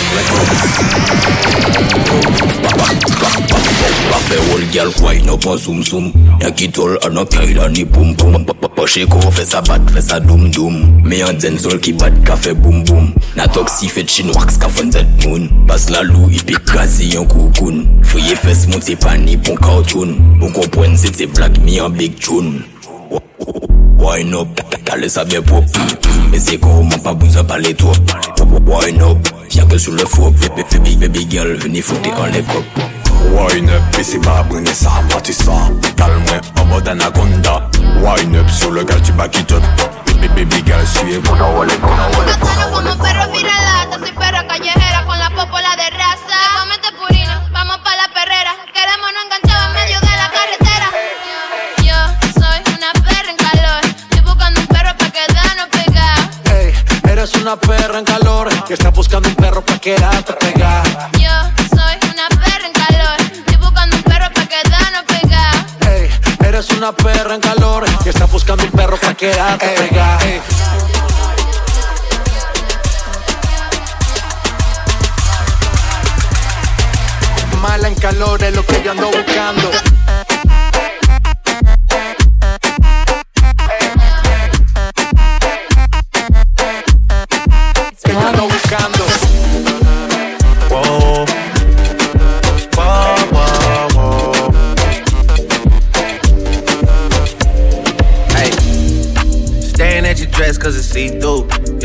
Bafe 4.08 4.36
wol 4.48 4.62
gyal 4.72 4.90
kway 4.96 5.20
nou 5.26 5.38
pa 5.42 5.56
sum 5.60 5.82
sum 5.84 6.08
Nyan 6.38 6.54
ki 6.56 6.70
tol 6.74 6.96
an 7.06 7.18
an 7.20 7.28
kaila 7.32 7.68
ni 7.72 7.84
pum 7.84 8.14
pum 8.16 8.46
Poche 8.78 9.04
ko 9.10 9.20
fe 9.34 9.44
sa 9.44 9.60
bat 9.66 9.82
fe 9.90 10.00
sa 10.04 10.20
dum 10.22 10.50
dum 10.54 10.78
Me 11.04 11.20
an 11.26 11.38
den 11.42 11.58
sol 11.58 11.78
ki 11.82 11.92
bat 11.98 12.14
ka 12.26 12.36
fe 12.38 12.54
bum 12.54 12.84
bum 12.88 13.10
Na 13.36 13.46
tok 13.50 13.68
si 13.72 13.90
fe 13.90 14.04
chin 14.06 14.32
waks 14.34 14.58
ka 14.58 14.70
fon 14.72 14.90
zet 14.94 15.06
moun. 15.24 15.48
Bas 15.68 15.88
la 15.94 16.02
lou 16.06 16.30
ipi 16.34 16.56
kazi 16.66 17.12
yon 17.14 17.28
koukoun. 17.30 17.84
Fouye 18.08 18.34
fes 18.38 18.66
moun 18.70 18.82
se 18.82 18.96
pa 18.98 19.16
ni 19.18 19.36
pon 19.36 19.58
kautoun 19.62 20.16
Moun 20.40 20.54
kompwen 20.56 20.98
se 20.98 21.12
te 21.14 21.28
blak 21.30 21.60
mi 21.66 21.80
an 21.82 21.94
big 21.98 22.18
tune 22.22 22.64
Wine 23.98 24.34
up, 24.34 24.60
t'allais 24.84 25.08
ça 25.08 25.24
bien 25.24 25.42
pour 25.42 25.62
Mais 26.30 26.38
c'est 26.38 26.58
comment 26.58 26.88
pas 27.02 27.14
besoin 27.14 27.42
de 27.42 27.48
parler 27.48 27.74
toi 27.74 27.92
Wine 28.66 29.02
up, 29.02 29.18
viens 29.50 29.66
que 29.66 29.78
sur 29.78 29.92
le 29.92 30.04
four. 30.04 30.30
Baby, 30.32 30.62
baby, 30.70 30.96
baby 30.96 31.26
girl, 31.30 31.54
venez 31.56 31.82
foutre 31.82 32.10
en 32.18 32.26
les 32.26 32.42
copes. 32.42 32.64
Wine 33.32 33.70
up, 33.70 33.82
et 33.98 34.02
c'est 34.02 34.20
pas 34.20 34.42
brûlé 34.42 34.72
ça, 34.72 34.90
parti 35.10 35.32
ça 35.32 35.52
Calme-moi 35.96 36.40
en 36.60 36.64
mode 36.66 36.88
anaconda. 36.88 37.68
Wine 38.02 38.36
up 38.36 38.48
sur 38.50 38.70
le 38.70 38.84
gars, 38.84 39.00
tu 39.04 39.12
back 39.12 39.36
it 39.38 39.52
up 39.52 39.62
Baby, 40.20 40.28
baby 40.44 40.62
girl, 40.66 40.86
suis 40.86 41.18
mon 41.18 41.40
enrôlé, 41.40 41.72
mon 41.80 41.88
enrôlé 41.88 42.32
Como 42.72 43.02
perro 43.02 43.32
viralata, 43.32 43.98
soy 43.98 44.12
perra 44.12 44.46
callejera 44.46 45.04
con 45.06 45.18
la 45.18 45.30
popola 45.30 45.74
de 45.76 45.90
raza. 45.96 46.38
Te 46.38 46.58
comete 46.58 46.88
purina, 46.98 47.48
vamos 47.52 47.78
pa' 47.78 47.96
la 47.96 48.08
perrera. 48.14 48.52
Queremos 48.74 49.10
no 49.14 49.20
enganchado 49.24 49.66
en 49.68 49.74
medio 49.74 50.00
de 50.00 50.07
eres 57.28 57.42
una 57.42 57.56
perra 57.56 57.98
en 57.98 58.04
calor 58.04 58.48
que 58.64 58.74
está 58.74 58.90
buscando 58.90 59.28
un 59.28 59.34
perro 59.34 59.64
para 59.64 59.78
quedarte 59.78 60.32
pegada. 60.34 61.10
Yo 61.18 61.30
soy 61.68 62.10
una 62.12 62.28
perra 62.28 62.66
en 62.66 62.72
calor. 62.72 63.20
Estoy 63.20 63.56
buscando 63.56 63.96
un 63.96 64.02
perro 64.02 64.32
pa' 64.32 64.46
quedarnos 64.46 65.02
pegados. 65.06 65.64
Ey, 65.88 66.10
eres 66.46 66.70
una 66.70 66.92
perra 66.92 67.34
en 67.34 67.40
calor 67.40 67.84
que 68.02 68.10
está 68.10 68.24
buscando 68.26 68.64
un 68.64 68.70
perro 68.70 68.96
para 68.96 69.14
quedarte 69.14 69.66
pegada. 69.66 70.18
Mala 77.60 77.88
en 77.88 77.94
calor 77.96 78.42
es 78.42 78.54
lo 78.54 78.64
que 78.64 78.82
yo 78.82 78.92
ando 78.92 79.10
buscando. 79.10 79.97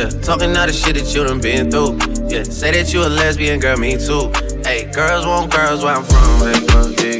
Yeah, 0.03 0.09
talking 0.19 0.57
all 0.57 0.67
the 0.67 0.73
shit 0.73 0.95
that 0.95 1.15
you 1.15 1.23
done 1.23 1.39
been 1.39 1.71
through. 1.71 1.95
Yeah, 2.27 2.43
say 2.43 2.71
that 2.71 2.91
you 2.91 3.03
a 3.03 3.07
lesbian, 3.07 3.61
girl, 3.61 3.77
me 3.77 3.95
too. 3.95 4.27
Hey, 4.67 4.91
girls 4.91 5.25
want 5.25 5.49
girls 5.49 5.81
where 5.81 5.95
I'm 5.95 6.03
from. 6.03 6.43
Hey, 6.43 6.59
well, 6.75 6.91
yeah, 6.91 7.12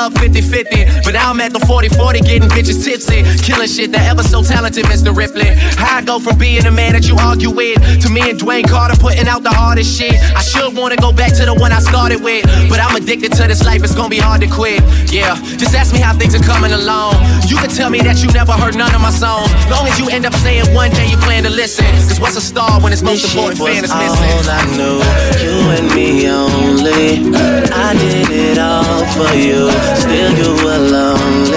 up 0.00 0.18
50 0.18 0.40
50. 0.40 1.04
But 1.04 1.12
now 1.12 1.30
I'm 1.30 1.40
at 1.40 1.52
the 1.52 1.60
40 1.60 1.88
40 1.90 2.20
getting 2.20 2.48
bitches 2.48 2.84
tipsy. 2.84 3.22
Killing 3.50 3.66
shit 3.66 3.90
that 3.90 4.06
ever 4.06 4.22
so 4.22 4.46
talented, 4.46 4.86
Mr. 4.86 5.10
Ripley. 5.10 5.50
How 5.74 5.98
I 5.98 6.02
go 6.06 6.20
from 6.22 6.38
being 6.38 6.62
the 6.62 6.70
man 6.70 6.92
that 6.94 7.08
you 7.10 7.18
argue 7.18 7.50
with 7.50 7.82
to 7.98 8.08
me 8.08 8.22
and 8.30 8.38
Dwayne 8.38 8.62
Carter 8.62 8.94
putting 8.94 9.26
out 9.26 9.42
the 9.42 9.50
hardest 9.50 9.90
shit. 9.90 10.14
I 10.38 10.42
should 10.42 10.70
wanna 10.78 10.94
go 10.94 11.10
back 11.10 11.34
to 11.34 11.44
the 11.44 11.54
one 11.54 11.72
I 11.72 11.80
started 11.80 12.22
with. 12.22 12.46
But 12.70 12.78
I'm 12.78 12.94
addicted 12.94 13.32
to 13.42 13.48
this 13.50 13.66
life, 13.66 13.82
it's 13.82 13.94
gonna 13.94 14.08
be 14.08 14.22
hard 14.22 14.40
to 14.42 14.46
quit. 14.46 14.78
Yeah, 15.10 15.34
just 15.58 15.74
ask 15.74 15.92
me 15.92 15.98
how 15.98 16.14
things 16.14 16.32
are 16.38 16.46
coming 16.46 16.70
along. 16.70 17.18
You 17.50 17.56
can 17.58 17.70
tell 17.70 17.90
me 17.90 17.98
that 18.06 18.22
you 18.22 18.30
never 18.30 18.52
heard 18.52 18.76
none 18.78 18.94
of 18.94 19.02
my 19.02 19.10
songs. 19.10 19.50
Long 19.66 19.82
as 19.90 19.98
you 19.98 20.06
end 20.14 20.26
up 20.26 20.34
saying 20.46 20.70
one 20.72 20.90
day 20.94 21.10
you 21.10 21.16
plan 21.18 21.42
to 21.42 21.50
listen. 21.50 21.90
Cause 22.06 22.20
what's 22.20 22.36
a 22.36 22.40
star 22.40 22.78
when 22.80 22.92
its 22.92 23.02
most 23.02 23.26
important 23.26 23.58
fan 23.58 23.82
is 23.82 23.90
missing? 23.90 24.30
all 24.30 24.46
I 24.46 24.62
knew. 24.78 25.02
You 25.42 25.54
and 25.74 25.86
me 25.90 26.30
only. 26.30 27.34
I 27.74 27.98
did 27.98 28.30
it 28.30 28.58
all 28.62 29.02
for 29.18 29.34
you. 29.34 29.74
Still 29.98 30.30
you 30.38 30.50
were 30.62 30.78
lonely. 30.78 31.49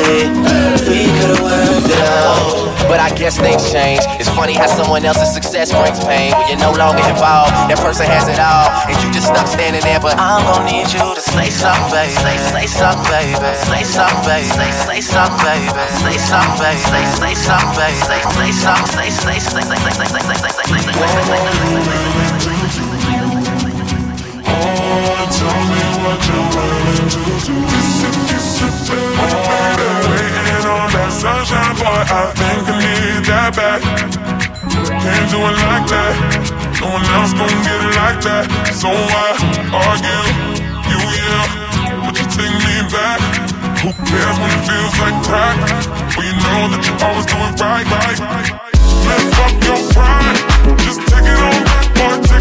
Out. 1.91 2.88
But 2.88 3.00
I 3.00 3.10
guess 3.15 3.39
things 3.39 3.72
change. 3.72 4.00
It's 4.19 4.30
funny 4.30 4.54
how 4.54 4.67
someone 4.67 5.04
else's 5.06 5.34
success 5.34 5.72
brings 5.72 6.00
pain. 6.04 6.32
When 6.36 6.48
you're 6.48 6.60
no 6.60 6.72
longer 6.72 7.04
involved, 7.10 7.52
that 7.67 7.80
person 7.80 8.06
has 8.08 8.28
it 8.28 8.39
all, 8.39 8.69
and 8.88 8.96
you 9.04 9.12
just 9.12 9.28
stuck 9.28 9.48
standing 9.48 9.82
there. 9.82 10.00
But 10.00 10.19
I'm 10.19 10.43
gonna 10.46 10.67
need 10.69 10.88
you 10.93 11.02
to 11.04 11.22
say 11.22 11.50
something, 11.50 11.91
baby. 11.91 12.13
Say, 12.13 12.38
say 12.54 12.67
something, 12.67 13.10
baby. 13.10 13.36
Say 13.67 13.84
something, 13.84 14.24
baby. 14.28 14.48
Say, 14.52 14.72
say 14.72 15.02
something, 15.02 15.43
baby. 15.43 15.72
Say 16.04 16.17
something, 16.19 16.60
baby. 16.60 16.80
Say, 16.88 17.04
say 17.17 17.34
something, 17.34 17.76
baby. 17.76 17.98
Say, 18.04 18.19
say 18.24 18.52
something. 18.54 18.93
Say, 18.93 19.10
say, 19.10 19.39
say, 19.39 19.39
say, 19.39 19.39
say, 19.39 19.39
say, 19.39 19.39
say, 19.39 19.60
say, 19.60 19.63
say, 19.63 20.04
say, 20.04 20.30
say, 20.30 20.52
say, 21.24 21.63
Tell 25.34 25.50
me 25.65 25.82
what 26.04 26.22
you're 26.28 26.48
willing 26.54 27.10
to 27.10 27.22
do. 27.46 27.54
Waiting 29.17 29.48
on 29.50 29.72
that 30.93 31.10
sunshine, 31.10 31.75
boy. 31.82 32.06
I 32.06 32.29
think 32.38 32.62
I 32.69 32.73
need 32.77 33.25
that 33.25 33.51
back. 33.58 33.82
Can't 33.82 35.27
do 35.34 35.39
it 35.41 35.58
like 35.65 35.86
that. 35.89 36.13
No 36.82 36.93
one 36.93 37.06
else 37.17 37.34
gon' 37.34 37.49
get 37.65 37.79
it 37.82 37.93
like 37.97 38.19
that. 38.21 38.45
So 38.77 38.93
I 38.93 39.34
argue, 39.73 40.23
you 40.89 40.99
yeah, 41.17 42.06
but 42.06 42.13
you 42.13 42.25
take 42.29 42.53
me 42.62 42.75
back. 42.93 43.19
Who 43.82 43.89
cares 44.06 44.38
when 44.38 44.51
it 44.53 44.63
feels 44.69 44.95
like 45.01 45.17
crack? 45.25 45.58
Well, 46.13 46.25
you 46.29 46.36
know 46.38 46.62
that 46.71 46.82
you 46.86 46.93
always 47.01 47.25
do 47.25 47.38
it 47.41 47.58
right, 47.58 47.88
right. 47.89 48.19
Lift 49.03 49.34
up 49.43 49.53
your 49.65 49.82
pride, 49.97 50.38
just 50.86 51.01
take 51.10 51.25
it 51.25 51.39
on 51.41 51.60
back, 51.67 51.88
boy, 51.97 52.33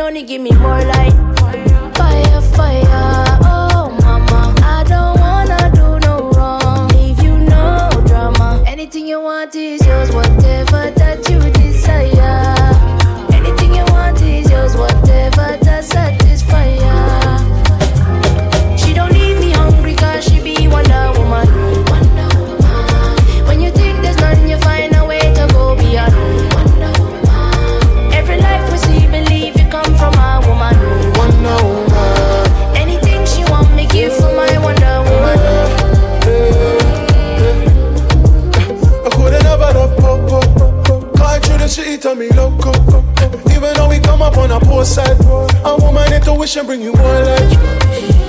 only 0.00 0.22
give 0.22 0.40
me 0.40 0.50
more 0.52 0.84
light. 0.84 1.12
Fire, 1.96 2.42
fire, 2.42 2.87
come 44.78 44.94
up 44.94 44.98
on 44.98 45.10
a 45.10 45.16
poor 45.16 45.48
side, 45.48 45.64
a 45.64 45.76
woman 45.82 46.12
intuition 46.12 46.66
bring 46.66 46.82
you 46.82 46.92
more 46.92 47.22
light. 47.22 47.56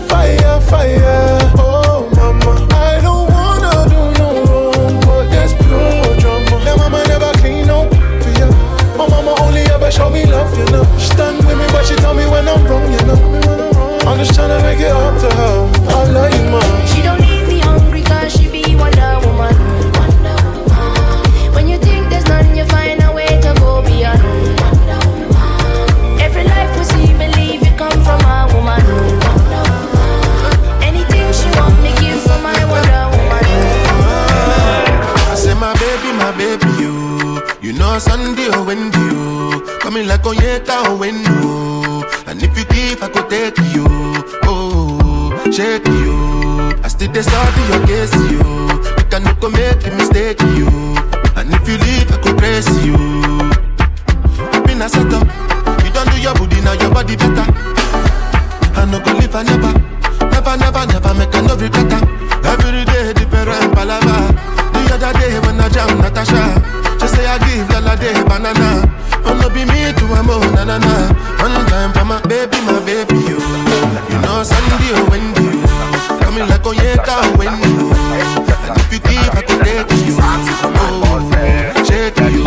Fire, 0.09 0.62
fire, 0.62 1.39
oh 1.57 2.09
mama. 2.15 2.67
I 2.71 2.99
don't 3.01 3.29
wanna 3.29 3.89
do 3.89 4.19
no 4.19 4.43
wrong, 4.45 4.99
but 5.01 5.29
there's 5.29 5.53
pure 5.53 6.17
drama. 6.17 6.65
Your 6.65 6.77
mama 6.77 7.03
never 7.07 7.31
clean 7.39 7.69
up 7.69 7.89
for 8.23 8.31
you. 8.39 8.49
My 8.97 9.07
mama 9.07 9.35
only 9.41 9.62
ever 9.62 9.91
show 9.91 10.09
me 10.09 10.25
love, 10.25 10.57
you 10.57 10.65
know. 10.65 10.83
She 10.97 11.07
stand 11.13 11.38
with 11.45 11.57
me, 11.57 11.65
but 11.71 11.85
she 11.85 11.95
tell 11.95 12.13
me 12.13 12.25
when 12.25 12.47
I'm 12.47 12.65
wrong, 12.65 12.91
you 12.91 13.05
know. 13.05 13.19
I'm 14.07 14.17
just 14.17 14.31
tryna 14.31 14.62
make 14.63 14.79
it 14.79 14.91
up 14.91 15.19
to 15.21 15.29
her. 15.29 15.71
I 15.89 16.12
love 16.12 16.33
you, 16.33 16.49
mom. 16.49 16.88
She 16.88 17.01
don't 17.03 17.18
you 37.69 37.73
You 37.73 37.79
know 37.79 37.99
Sunday 37.99 38.47
oh, 38.49 38.62
or 38.62 38.65
Wendy, 38.65 38.97
you? 38.97 39.77
Coming 39.79 40.08
like 40.08 40.23
Onyeka 40.23 40.89
or 40.89 40.89
oh, 40.89 40.97
Wendo 40.97 42.27
And 42.27 42.41
if 42.41 42.58
you 42.58 42.65
give, 42.65 43.03
I 43.03 43.10
could 43.10 43.29
take 43.29 43.58
you. 43.75 43.86
Oh, 44.43 45.29
shake 45.53 45.86
you. 45.86 46.73
I 46.84 46.88
still 46.88 47.12
dey 47.12 47.21
study 47.21 47.62
your 47.69 47.86
case, 47.86 48.13
you. 48.32 48.41
You 48.97 49.05
can 49.10 49.23
no 49.23 49.34
go 49.36 49.49
make 49.49 49.86
a 49.86 49.91
mistake, 49.95 50.41
you. 50.57 50.67
And 51.38 51.53
if 51.53 51.67
you 51.70 51.78
leave, 51.78 52.09
I 52.11 52.17
could 52.17 52.38
praise 52.38 52.70
you. 52.84 52.97
Been 54.65 54.82
a 54.82 54.89
setup. 54.89 55.30
You 55.86 55.91
don't 55.93 56.09
do 56.09 56.17
your 56.22 56.34
booty, 56.34 56.61
now 56.61 56.74
your 56.74 56.89
body 56.91 57.15
better. 57.17 57.45
I 58.74 58.86
no 58.89 58.97
go 58.99 59.13
live, 59.13 59.36
I 59.36 59.43
never 59.43 59.74
Never, 60.34 60.57
never, 60.57 60.86
never 60.88 61.13
make 61.13 61.34
a 61.36 61.41
no 61.41 61.55
regret. 61.55 62.01
Every 62.49 62.86
day 62.86 63.13
different 63.13 63.74
palava. 63.78 64.34
The 64.74 64.93
other 64.95 65.20
day 65.20 65.39
when 65.45 65.59
I 65.61 65.70
jam 65.70 65.97
Natasha 66.01 66.78
She 67.00 67.08
say 67.08 67.26
I 67.26 67.38
give 67.45 67.70
Lala 67.70 67.95
day 67.97 68.14
banana. 68.28 68.84
Oh 69.26 69.34
no 69.39 69.50
be 69.50 69.66
me 69.66 69.91
to 69.93 70.06
a 70.16 70.24
mo 70.24 70.39
na 70.56 70.64
na 70.64 70.78
na. 70.78 70.93
One 71.39 71.66
time 71.68 71.91
for 71.93 72.06
my 72.06 72.22
baby, 72.28 72.58
my 72.68 72.80
baby 72.86 73.16
you 73.16 73.39
You 74.12 74.18
know 74.22 74.43
Sandy 74.43 74.91
or 74.91 75.04
oh, 75.04 75.10
Wendy 75.10 75.64
Coming 76.24 76.47
like 76.52 76.64
Onyeka 76.64 77.16
or 77.16 77.24
oh, 77.24 77.38
Wendy 77.39 77.74
And 78.68 78.76
if 78.80 78.91
you 78.91 79.00
give 79.00 79.30
I 79.32 79.41
could 79.47 79.62
take 79.64 79.91
you 80.04 80.16
Oh, 80.20 81.86
shake 81.88 82.20
you. 82.20 82.43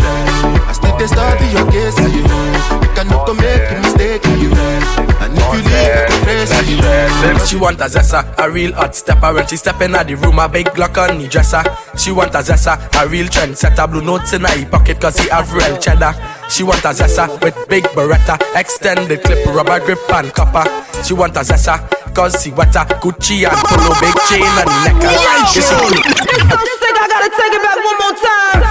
I 0.69 0.73
still 0.73 0.97
dey 0.99 1.07
study 1.07 1.47
your 1.57 1.67
case 1.73 1.99
you 2.13 2.21
You 2.21 2.91
cannot 2.95 3.33
make 3.37 3.65
a 3.73 3.81
mistake 3.81 4.25
you 4.41 4.53
And 5.25 5.33
if 5.33 5.49
you 5.57 5.63
leave 5.65 6.12
I 6.51 7.39
could 7.39 7.47
She 7.47 7.57
want 7.57 7.81
a 7.81 7.85
zessa, 7.85 8.35
a 8.39 8.51
real 8.51 8.73
hot 8.73 8.95
stepper. 8.95 9.33
When 9.35 9.47
she 9.47 9.57
step 9.57 9.81
in 9.81 9.93
the 9.93 10.17
room, 10.17 10.39
a 10.39 10.49
big 10.49 10.67
Glock 10.67 10.97
on 10.99 11.19
the 11.19 11.29
dresser. 11.29 11.63
She 11.97 12.11
want 12.11 12.35
a 12.35 12.39
zessa, 12.39 12.79
a 13.01 13.09
real 13.09 13.29
trend 13.29 13.57
setter 13.57 13.87
Blue 13.87 14.03
notes 14.03 14.33
in 14.33 14.43
her 14.43 14.67
pocket 14.67 15.01
cause 15.01 15.19
he 15.19 15.29
have 15.29 15.53
real 15.53 15.77
cheddar. 15.79 16.15
She 16.49 16.63
want 16.63 16.85
a 16.85 16.89
zessa 16.89 17.29
with 17.43 17.57
big 17.69 17.85
beretta. 17.95 18.39
Extended 18.57 19.23
clip, 19.23 19.47
rubber 19.47 19.79
grip 19.81 19.99
and 20.11 20.33
copper. 20.33 20.65
She 21.05 21.15
want 21.15 21.37
a 21.37 21.41
zessa 21.41 21.79
cause 22.15 22.43
she 22.43 22.51
wetter. 22.51 22.85
Gucci 23.03 23.45
and 23.47 23.57
polo, 23.69 23.95
big 24.01 24.17
chain 24.29 24.43
and 24.43 24.71
necker 24.83 25.13
Yeah, 25.13 25.45
she 25.47 25.61
This 25.61 25.69
song 25.69 25.91
sick, 26.81 26.97
I 26.97 27.07
gotta 27.09 27.31
take 27.31 27.55
it 27.55 27.63
back 27.63 27.79
one 27.85 27.99
more 28.01 28.17
time. 28.19 28.63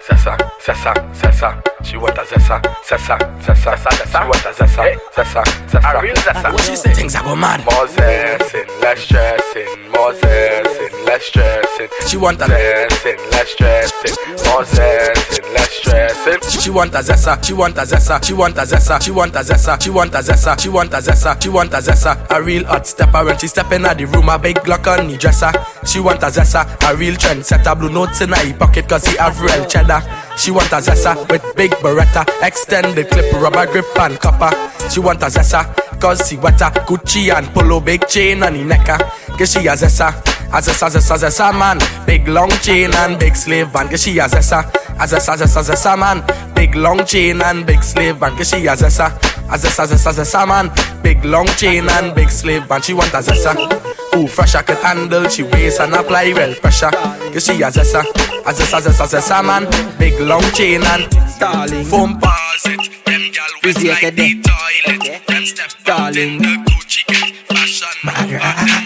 Zessa, 0.00 0.37
zessa, 0.68 0.92
zessa 1.14 1.62
She 1.82 1.96
want 1.96 2.18
a 2.18 2.24
zessa, 2.24 2.60
zessa, 2.84 3.16
zessa, 3.40 3.76
zessa 3.76 3.90
She 4.10 4.28
want 4.28 4.46
a 4.46 4.52
zessa, 4.52 4.82
zessa, 5.14 5.42
eh? 5.42 5.64
zessa 5.70 5.88
A 5.88 6.00
real 6.00 6.16
zessa 6.16 6.52
What 6.52 6.60
she 6.60 6.76
say? 6.76 6.92
Things 6.92 7.14
are 7.16 7.24
go 7.24 7.34
mad. 7.34 7.64
More 7.64 7.86
zessing, 7.88 8.68
less 8.82 9.00
stressing 9.00 9.90
More 9.94 10.12
zessing, 10.12 10.87
less 11.08 11.24
stressing 11.24 11.88
She 12.06 12.16
want 12.16 12.40
a 12.40 12.44
zessing, 12.44 13.18
less 13.32 13.48
stressing 13.52 14.16
More 14.46 14.64
zessing, 14.64 15.52
less 15.54 15.72
stressing 15.72 16.60
She 16.60 16.70
want 16.70 16.94
a 16.94 16.98
zessa, 16.98 17.42
she 17.42 17.54
want 17.54 17.78
a 17.78 17.82
zessa 17.82 18.22
She 18.22 18.34
want 18.34 18.58
a 18.58 18.60
zessa, 18.60 19.00
she 19.02 19.10
want 19.10 19.34
a 19.34 19.38
zessa 19.38 19.80
She 19.80 19.90
want 19.90 20.14
a 20.14 20.18
zessa, 20.18 20.60
she 20.60 20.68
want 20.68 20.92
a 20.92 20.98
zessa 20.98 21.42
She 21.42 21.48
want 21.48 21.72
a 21.72 21.78
zessa 21.78 22.30
A 22.30 22.42
real 22.42 22.64
hot 22.66 22.86
stepper 22.86 23.24
When 23.24 23.38
she 23.38 23.46
step 23.46 23.72
in 23.72 23.82
the 23.82 24.06
room 24.12 24.28
A 24.28 24.38
big 24.38 24.56
Glock 24.58 24.86
on 24.86 25.08
the 25.08 25.16
dresser 25.16 25.52
She 25.86 26.00
want 26.00 26.22
a 26.22 26.26
zessa 26.26 26.62
A 26.90 26.96
real 26.96 27.16
trend 27.16 27.44
setter 27.44 27.74
Blue 27.74 27.90
notes 27.90 28.20
in 28.20 28.30
her 28.30 28.54
pocket 28.58 28.88
Cause 28.88 29.06
he 29.06 29.16
have 29.16 29.40
real 29.40 29.64
cheddar 29.64 30.02
She 30.36 30.50
want 30.50 30.72
a 30.72 30.76
zessa 30.76 31.16
with 31.30 31.44
big 31.56 31.70
beretta 31.82 32.24
Extended 32.42 33.08
clip, 33.08 33.32
rubber 33.32 33.66
grip 33.66 33.86
and 33.98 34.20
copper 34.20 34.52
She 34.90 35.00
want 35.00 35.22
a 35.22 35.26
zessa 35.26 35.74
Cause 36.00 36.28
she 36.28 36.36
wetter 36.36 36.70
Gucci 36.86 37.34
and 37.34 37.48
polo 37.54 37.80
Big 37.80 38.06
chain 38.06 38.42
on 38.42 38.52
the 38.52 38.64
necker 38.64 38.98
Cause 39.38 39.52
she 39.52 39.66
a 39.66 39.72
zessa 39.72 40.27
a 40.52 40.60
zessa, 40.60 40.88
zessa, 40.88 41.16
zessa 41.16 41.52
man 41.52 41.78
Big 42.06 42.26
long 42.28 42.50
chain 42.62 42.94
and 42.94 43.18
big 43.18 43.36
slave 43.36 43.68
van 43.68 43.88
Cause 43.88 44.02
she 44.02 44.18
a 44.18 44.28
zessa 44.28 44.64
a 44.98 45.06
zessa, 45.06 45.36
zessa, 45.36 45.62
zessa 45.62 45.96
man 45.96 46.22
Big 46.54 46.74
long 46.74 47.04
chain 47.04 47.42
and 47.42 47.66
big 47.66 47.82
slave 47.82 48.16
van 48.16 48.36
Cause 48.36 48.48
she 48.48 48.66
a 48.66 48.74
zessa 48.76 49.06
a 49.50 49.58
zessa, 49.58 49.86
zessa, 49.86 50.12
zessa 50.12 50.46
man 50.46 50.70
Big 51.02 51.24
long 51.24 51.46
chain 51.56 51.88
and 51.90 52.14
big 52.14 52.30
slave 52.30 52.66
van 52.66 52.82
She 52.82 52.94
want 52.94 53.14
as 53.14 53.28
a 53.28 53.32
zessa 53.32 53.98
Ooh, 54.16 54.26
fresh 54.26 54.54
I 54.54 54.62
can 54.62 54.76
handle, 54.76 55.28
she 55.28 55.42
waist 55.44 55.80
and 55.80 55.94
apply 55.94 56.30
real 56.30 56.54
pressure. 56.56 56.90
Cause 56.90 57.44
she 57.44 57.62
a 57.62 57.70
zessa, 57.70 58.00
a 58.00 58.52
zessa, 58.52 58.80
zessa, 58.80 59.06
zessa 59.06 59.44
man. 59.44 59.64
Big 59.98 60.18
long 60.18 60.42
chain 60.54 60.82
and 60.82 61.06
darling. 61.38 61.84
Foam 61.84 62.18
bars 62.18 62.64
it, 62.64 63.04
them 63.04 63.30
gal 63.30 63.46
wet 63.62 63.76
like 63.84 64.16
the 64.16 64.42
toilet. 64.42 65.26
Them 65.28 65.44
step 65.44 65.70
darling. 65.84 66.38
the 66.38 66.56
Gucci 66.66 67.04
fashion. 67.46 68.77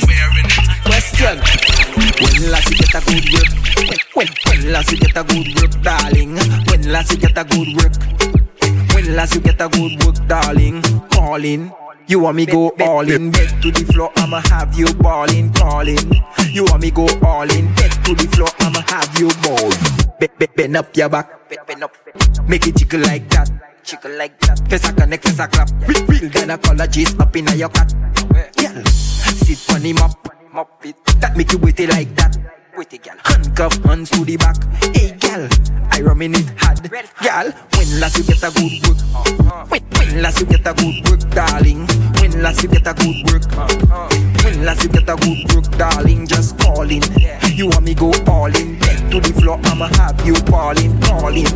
Good 3.12 3.32
work? 3.32 3.52
When, 4.14 4.28
when 4.46 4.72
last 4.72 4.92
you 4.92 4.98
get 4.98 5.16
a 5.16 5.24
good 5.24 5.48
work, 5.60 5.82
darling? 5.82 6.36
When 6.68 6.92
last 6.92 7.12
you 7.12 7.18
get 7.18 7.36
a 7.36 7.44
good 7.44 7.76
work? 7.76 7.92
When 8.94 9.16
last 9.16 9.34
you 9.34 9.40
get 9.40 9.60
a 9.60 9.68
good 9.68 10.04
work, 10.04 10.16
darling? 10.26 10.82
Calling. 11.10 11.72
You 12.08 12.20
want 12.20 12.36
me 12.36 12.46
go 12.46 12.72
all 12.80 13.08
in, 13.08 13.30
bed 13.30 13.62
to 13.62 13.70
the 13.70 13.84
floor, 13.92 14.10
I'ma 14.16 14.40
have 14.46 14.76
you 14.76 14.92
balling, 14.94 15.52
calling. 15.52 15.98
You 16.50 16.64
want 16.64 16.82
me 16.82 16.90
go 16.90 17.06
all 17.24 17.48
in, 17.48 17.72
bed 17.74 17.92
to 18.04 18.14
the 18.14 18.28
floor, 18.34 18.48
I'ma 18.58 18.80
have 18.88 19.18
you 19.18 19.30
balling. 19.40 20.18
Bend, 20.18 20.32
bend, 20.38 20.54
bend 20.54 20.76
up 20.76 20.96
your 20.96 21.08
back, 21.08 21.48
bend 21.48 21.84
up, 21.84 21.94
make 22.48 22.66
it 22.66 22.76
jiggle 22.76 23.00
like 23.00 23.28
that, 23.30 23.50
jiggle 23.84 24.16
like 24.18 24.38
that. 24.40 24.68
Face 24.68 24.88
a 24.88 24.92
connect, 24.92 25.24
face 25.24 25.38
a 25.38 25.46
clap, 25.46 25.70
real, 25.86 26.04
real 26.06 26.28
gynecologist 26.28 27.20
up 27.20 27.36
in 27.36 27.46
your 27.56 27.68
cat. 27.68 27.94
Yeah, 28.58 28.82
sit 28.84 29.72
on 29.72 29.82
him 29.82 29.98
up, 29.98 30.28
mop 30.52 30.84
it, 30.84 30.96
that 31.20 31.36
make 31.36 31.52
you 31.52 31.58
wait 31.58 31.78
it 31.80 31.88
like 31.88 32.14
that. 32.16 32.36
Wait 32.74 32.92
it, 32.94 33.02
gal. 33.02 33.16
Handcuff 33.24 33.74
hands 33.84 34.08
to 34.10 34.24
the 34.24 34.36
back. 34.38 34.56
Hey, 34.96 35.12
gal, 35.20 35.46
I 35.90 36.00
rumming 36.00 36.34
it 36.34 36.48
hard. 36.56 36.80
Gal, 37.20 37.52
when 37.76 38.00
last 38.00 38.16
you 38.16 38.24
get 38.24 38.42
a 38.42 38.50
good 38.50 38.80
work? 38.88 38.96
Uh-huh. 39.12 39.66
When, 39.68 39.82
when 39.82 40.22
last 40.22 40.40
you 40.40 40.46
get 40.46 40.66
a 40.66 40.72
good 40.72 41.08
work, 41.10 41.20
darling? 41.30 41.86
When 42.20 42.42
last 42.42 42.62
you 42.62 42.70
get 42.70 42.86
a 42.86 42.94
good 42.94 43.30
work? 43.30 43.44
Uh-huh. 43.52 44.08
When 44.44 44.64
last 44.64 44.84
you 44.84 44.88
get 44.88 45.08
a 45.08 45.16
good 45.16 45.52
work, 45.52 45.68
darling? 45.76 46.26
Just 46.26 46.58
calling. 46.60 47.02
You 47.52 47.68
want 47.68 47.84
me 47.84 47.94
go 47.94 48.10
all 48.26 48.46
in? 48.56 48.78
Back 48.78 49.10
to 49.10 49.20
the 49.20 49.32
floor, 49.36 49.60
I'ma 49.64 49.88
have 50.00 50.24
you 50.26 50.34
balling, 50.48 50.98
calling. 51.02 51.46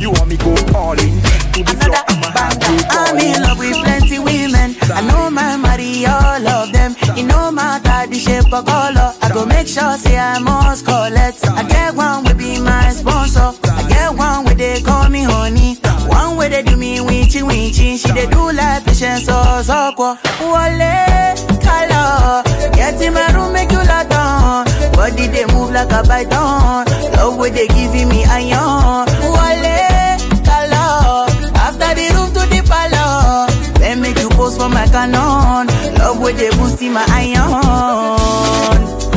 You 0.00 0.10
want 0.12 0.28
me 0.28 0.36
go 0.38 0.56
all 0.74 0.98
in? 0.98 1.20
Back 1.20 1.52
to 1.52 1.62
the 1.68 1.76
floor, 1.84 2.00
I'ma 2.08 2.32
have 2.32 2.56
you 2.64 2.80
I'm 2.88 3.18
in 3.20 3.42
love 3.42 3.58
with 3.58 3.76
plenty 3.76 4.18
women. 4.18 4.74
I 4.88 5.04
know 5.06 5.28
my 5.28 5.56
money, 5.56 6.06
all 6.06 6.46
of 6.48 6.72
them. 6.72 6.96
It 7.16 7.24
no 7.24 7.50
matter 7.50 8.10
the 8.10 8.18
shape 8.18 8.52
or 8.52 8.62
color. 8.62 9.12
I 9.20 9.30
go 9.32 9.44
make 9.44 9.68
sure 9.68 9.96
say 9.98 10.18
I 10.18 10.38
must 10.62 10.84
collect. 10.84 11.46
I 11.48 11.62
get 11.68 11.94
one 11.94 12.24
will 12.24 12.34
be 12.34 12.60
my 12.60 12.90
sponsor. 12.90 13.52
I 13.64 13.88
get 13.88 14.14
one 14.14 14.44
where 14.44 14.54
they 14.54 14.80
call 14.80 15.08
me 15.08 15.22
honey. 15.22 15.76
One 16.06 16.36
where 16.36 16.48
they 16.48 16.62
do 16.62 16.76
me 16.76 16.98
winchy 16.98 17.42
winchy. 17.42 17.98
She 18.00 18.12
they 18.12 18.26
do 18.26 18.52
like 18.52 18.84
patience 18.84 19.28
or 19.28 19.62
so 19.62 19.92
Wale, 20.40 21.34
color. 21.66 22.42
Get 22.76 23.00
in 23.02 23.14
my 23.14 23.26
room, 23.34 23.52
make 23.52 23.70
you 23.70 23.82
lot 23.92 24.12
on. 24.12 24.64
Body 24.92 25.26
they 25.28 25.46
move 25.54 25.70
like 25.70 25.92
a 25.92 26.02
python. 26.02 26.86
Love 27.16 27.36
where 27.38 27.50
they 27.50 27.66
giving 27.68 28.08
me 28.08 28.24
iron. 28.24 29.06
Wale, 29.34 30.18
color. 30.48 31.26
After 31.66 31.90
the 31.98 32.06
room 32.14 32.30
to 32.36 32.42
the 32.52 32.60
palace. 32.68 33.78
Then 33.78 34.00
make 34.00 34.18
you 34.18 34.28
pose 34.30 34.56
for 34.56 34.68
my 34.68 34.86
canon. 34.86 35.66
Love 35.98 36.20
where 36.20 36.32
they 36.32 36.50
boosting 36.50 36.92
my 36.92 37.04
iron. 37.08 39.11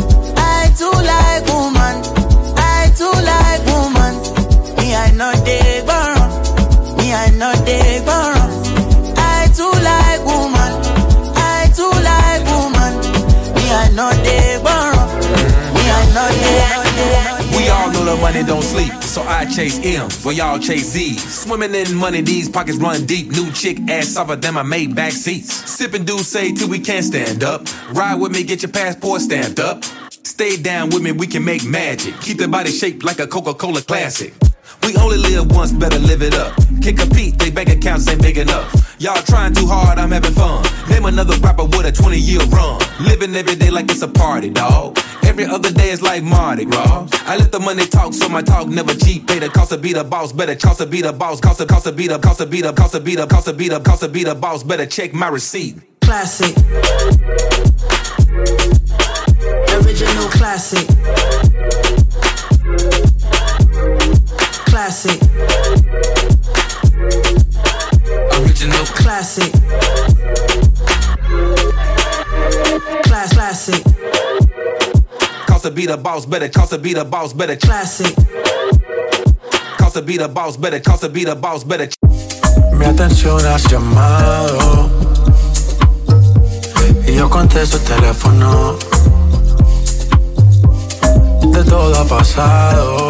Too 0.77 0.91
like 0.91 1.45
woman. 1.47 2.03
I 2.57 2.91
too 2.99 3.15
like 3.31 3.63
woman. 3.71 4.13
Me 4.77 4.93
I 4.93 5.11
know 5.11 5.31
they 5.47 5.81
burn. 5.87 6.17
Me 6.97 7.13
I 7.13 7.29
know 7.39 7.53
they 7.63 8.03
burn. 8.03 8.49
I 9.17 9.47
too 9.55 9.71
like 9.89 10.21
woman. 10.25 10.71
I 11.37 11.71
too 11.73 11.95
like 12.09 12.43
woman. 12.51 12.93
Me 13.55 13.63
I 13.71 13.89
know 13.95 14.11
they 14.27 14.59
burn. 14.65 14.95
Me 15.75 15.83
I 15.89 16.03
know 16.13 16.27
they. 16.43 17.57
We 17.57 17.69
all 17.69 17.91
know 17.91 18.03
the 18.03 18.21
money 18.21 18.43
don't 18.43 18.61
sleep, 18.61 18.91
so 19.01 19.21
I 19.21 19.45
chase 19.45 19.79
M's 19.81 20.25
while 20.25 20.35
y'all 20.35 20.59
chase 20.59 20.91
Z's. 20.91 21.23
Swimming 21.23 21.73
in 21.73 21.95
money, 21.95 22.19
these 22.19 22.49
pockets 22.49 22.77
run 22.77 23.05
deep. 23.05 23.31
New 23.31 23.49
chick 23.53 23.79
ass 23.89 24.09
softer 24.09 24.35
than 24.35 24.55
my 24.55 24.63
Maybach 24.63 25.11
seats. 25.11 25.53
Sipping 25.53 26.03
D'ussé 26.03 26.53
till 26.57 26.67
we 26.67 26.79
can't 26.79 27.05
stand 27.05 27.43
up. 27.43 27.65
Ride 27.93 28.19
with 28.19 28.33
me, 28.33 28.43
get 28.43 28.61
your 28.61 28.71
passport 28.71 29.21
stamped 29.21 29.59
up. 29.59 29.83
Stay 30.25 30.57
down 30.57 30.89
with 30.89 31.03
me, 31.03 31.11
we 31.11 31.27
can 31.27 31.45
make 31.45 31.63
magic. 31.63 32.19
Keep 32.19 32.39
the 32.39 32.47
body 32.47 32.71
shaped 32.71 33.03
like 33.03 33.19
a 33.19 33.27
Coca-Cola 33.27 33.81
classic. 33.83 34.33
We 34.81 34.95
only 34.97 35.17
live 35.17 35.51
once, 35.51 35.71
better 35.71 35.99
live 35.99 36.23
it 36.23 36.33
up. 36.33 36.55
Can't 36.81 36.97
compete, 36.97 37.37
they 37.37 37.51
bank 37.51 37.69
accounts 37.69 38.09
ain't 38.09 38.23
big 38.23 38.39
enough. 38.39 38.95
Y'all 38.99 39.21
trying 39.21 39.53
too 39.53 39.67
hard, 39.67 39.99
I'm 39.99 40.09
having 40.09 40.33
fun. 40.33 40.65
Name 40.89 41.05
another 41.05 41.37
rapper 41.37 41.65
with 41.65 41.85
a 41.85 41.91
20 41.91 42.17
year 42.17 42.39
run. 42.45 42.81
Living 42.99 43.35
every 43.35 43.55
day 43.55 43.69
like 43.69 43.89
it's 43.91 44.01
a 44.01 44.07
party, 44.07 44.49
dawg. 44.49 44.97
Every 45.23 45.45
other 45.45 45.71
day 45.71 45.91
is 45.91 46.01
like 46.01 46.23
Mardi 46.23 46.65
Gras. 46.65 47.07
I 47.27 47.37
let 47.37 47.51
the 47.51 47.59
money 47.59 47.85
talk, 47.85 48.13
so 48.13 48.27
my 48.27 48.41
talk 48.41 48.67
never 48.67 48.95
cheap. 48.95 49.27
Pay 49.27 49.39
the 49.39 49.49
cost 49.49 49.71
to 49.71 49.77
be 49.77 49.93
the 49.93 50.03
boss, 50.03 50.33
better 50.33 50.55
cost 50.55 50.79
to 50.79 50.87
be 50.87 51.03
the 51.03 51.13
boss. 51.13 51.39
Cost 51.39 51.59
to 51.59 51.67
cost 51.67 51.85
to 51.85 51.91
be 51.91 52.07
the 52.07 52.17
cost 52.17 52.39
to 52.39 52.47
be 52.47 52.61
the 52.61 52.73
cost 52.73 52.93
to 52.93 52.99
be 52.99 53.15
the 53.15 53.27
cost 53.27 53.45
to 53.45 53.53
be 53.53 53.69
the 53.69 53.79
cost 53.79 54.01
to 54.01 54.09
be 54.09 54.23
the 54.23 54.33
boss. 54.33 54.63
Better 54.63 54.87
check 54.87 55.13
my 55.13 55.27
receipt. 55.27 55.75
Classic. 56.01 56.55
Original 59.81 60.27
classic. 60.29 60.87
Classic. 64.65 65.21
Original 68.39 68.85
classic. 68.85 69.51
Class 73.03 73.33
classic. 73.33 73.83
Cost 75.47 75.63
to 75.63 75.71
be 75.71 75.85
the 75.85 75.97
boss, 75.97 76.25
better 76.25 76.49
cost 76.49 76.71
to 76.71 76.77
be 76.77 76.93
the 76.93 77.05
boss, 77.05 77.33
better 77.33 77.55
classic. 77.55 78.15
Cost 79.77 79.95
to 79.95 80.01
be 80.01 80.17
the 80.17 80.27
boss, 80.27 80.57
better 80.57 80.79
cost 80.79 81.01
to 81.01 81.09
be 81.09 81.23
the 81.23 81.35
boss, 81.35 81.63
better. 81.63 81.89
Mi 82.73 82.85
atención 82.85 83.45
has 83.45 83.63
llamado 83.71 84.89
y 87.07 87.13
yo 87.15 87.29
contesto 87.29 87.77
el 87.77 87.83
teléfono. 87.83 88.77
De 91.51 91.63
todo 91.63 92.01
ha 92.01 92.05
pasado, 92.05 93.07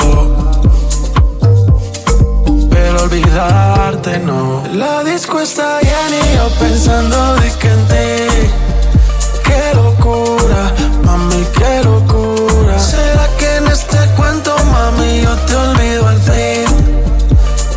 pero 2.70 3.04
olvidarte 3.04 4.20
no. 4.20 4.62
La 4.74 5.04
disco 5.04 5.40
está 5.40 5.80
llena 5.82 6.18
y 6.32 6.36
yo 6.36 6.50
pensando 6.60 7.36
de 7.36 7.52
que 7.54 7.68
en 7.68 7.88
ti. 7.88 8.50
Qué 9.44 9.76
locura, 9.76 10.72
mami, 11.04 11.44
qué 11.58 11.84
locura. 11.84 12.78
¿Será 12.78 13.28
que 13.38 13.56
en 13.58 13.68
este 13.68 13.98
cuento, 14.16 14.56
mami, 14.72 15.22
yo 15.22 15.36
te 15.48 15.56
olvido 15.56 16.08
al 16.08 16.20
fin? 16.22 16.66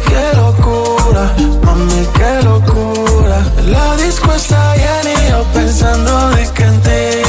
Qué 0.08 0.36
locura, 0.36 1.32
mami, 1.64 2.06
qué 2.16 2.42
locura. 2.44 3.38
La 3.66 3.96
disco 3.96 4.32
está 4.32 4.74
llena 4.76 5.12
y 5.12 5.30
yo 5.30 5.44
pensando 5.54 6.30
de 6.30 6.48
que 6.50 6.62
en 6.64 6.80
ti. 6.82 7.27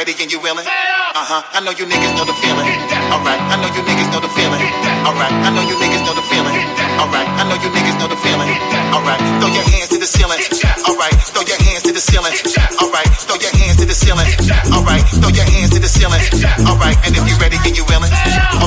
Ready 0.00 0.16
and 0.16 0.32
you 0.32 0.40
willing, 0.40 0.64
uh 0.64 1.20
huh. 1.28 1.44
I 1.52 1.60
know 1.60 1.76
you 1.76 1.84
niggas 1.84 2.16
know 2.16 2.24
the 2.24 2.32
feeling. 2.40 2.64
Alright, 3.12 3.36
I 3.36 3.60
know 3.60 3.68
you 3.68 3.84
niggas 3.84 4.08
know 4.08 4.24
the 4.24 4.32
feeling. 4.32 4.64
Alright, 5.04 5.28
I 5.28 5.52
know 5.52 5.60
you 5.60 5.76
niggas 5.76 6.00
know 6.08 6.16
the 6.16 6.24
feeling. 6.24 6.56
Alright, 6.96 7.28
I 7.36 7.44
know 7.44 7.60
you 7.60 7.68
niggas 7.68 8.00
know 8.00 8.08
the 8.08 8.16
feeling. 8.16 8.48
Alright, 8.96 9.20
throw 9.44 9.52
your 9.52 9.60
hands 9.60 9.92
to 9.92 10.00
the 10.00 10.08
ceiling. 10.08 10.40
Alright, 10.88 11.12
throw 11.36 11.44
your 11.44 11.60
hands 11.68 11.84
to 11.84 11.92
the 11.92 12.00
ceiling. 12.00 12.32
Alright, 12.80 13.12
throw 13.28 13.36
your 13.36 13.52
hands 13.60 13.76
to 13.76 13.84
the 13.84 13.92
ceiling. 13.92 14.28
Alright, 14.72 15.04
throw 15.20 15.28
your 15.36 15.44
hands 15.44 15.68
to 15.76 15.78
the 15.84 15.90
ceiling. 15.92 16.24
Alright, 16.64 16.96
and 17.04 17.12
if 17.12 17.24
you 17.28 17.36
ready 17.36 17.60
and 17.60 17.76
you 17.76 17.84
willing, 17.84 18.08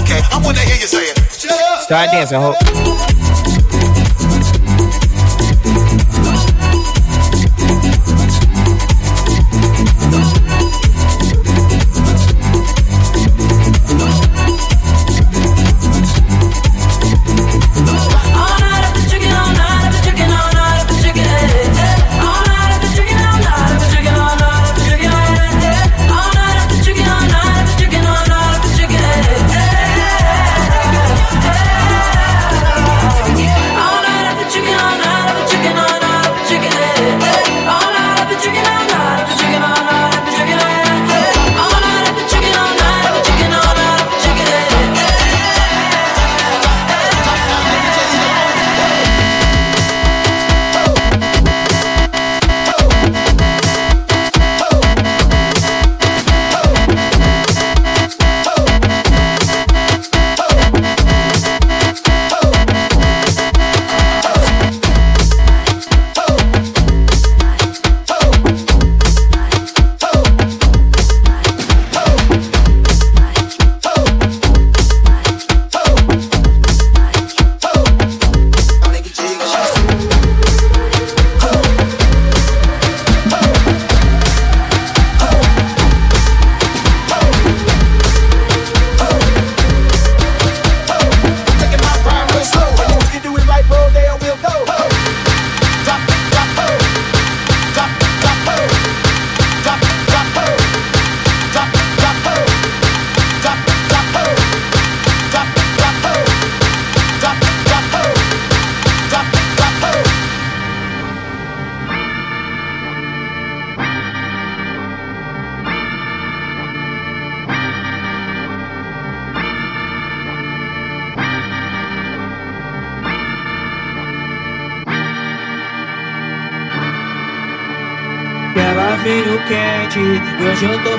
okay, 0.05 0.21
I 0.29 0.37
wanna 0.37 0.61
hear 0.61 0.77
you 0.77 0.85
say 0.85 1.01
it. 1.01 1.17
Start 1.81 2.13
dancing, 2.13 2.37
ho. 2.45 2.53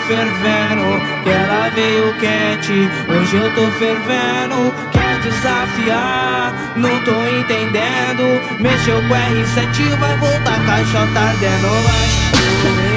Fervendo. 0.07 1.01
Que 1.23 1.31
ela 1.31 1.71
veio 1.75 2.15
quente, 2.15 2.91
hoje 3.09 3.37
eu 3.37 3.55
tô 3.55 3.67
fervendo. 3.79 4.73
Quer 4.93 5.21
desafiar? 5.21 6.53
Não 6.77 7.01
tô 7.05 7.27
entendendo. 7.27 8.41
Mexeu 8.61 9.01
com 9.03 9.15
R7, 9.15 9.97
vai 9.99 10.17
voltar 10.19 10.65
caixa 10.67 10.99
ardendo. 10.99 11.69
Vai 11.85 12.25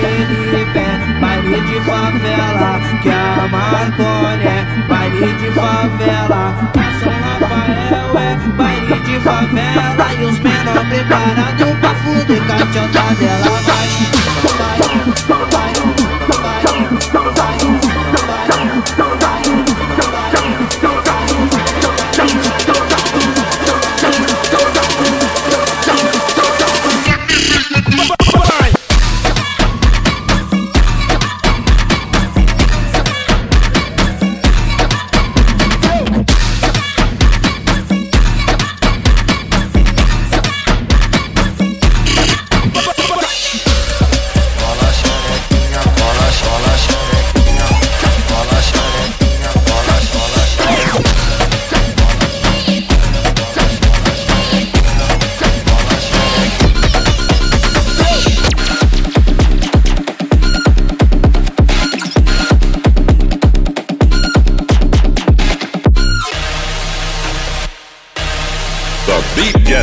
ele 0.03 0.65
pé, 0.73 0.87
baile 1.19 1.61
de 1.61 1.81
favela. 1.81 2.79
Que 3.01 3.09
a 3.09 3.47
Marconi 3.51 4.45
é 4.45 4.65
baile 4.87 5.33
de 5.33 5.51
favela. 5.51 6.55
A 6.73 6.87
São 6.99 7.13
Rafael 7.13 8.17
é 8.17 8.35
baile 8.57 8.99
de 9.01 9.19
favela. 9.19 10.07
E 10.19 10.25
os 10.25 10.39
menor 10.39 10.85
preparados 10.89 11.79
pra 11.79 11.93
fuder 11.95 12.41
caixa 12.47 12.87
dela. 13.15 13.59
Vai. 13.65 13.87
Cola 15.27 16.16
cola 17.11 17.33
xerequinha, 17.33 17.79
cola 18.13 18.37
xerequinha, 18.45 18.81
cola, 18.97 19.09
cola 19.09 19.17
xerequinha. 19.17 19.17
The 19.17 19.26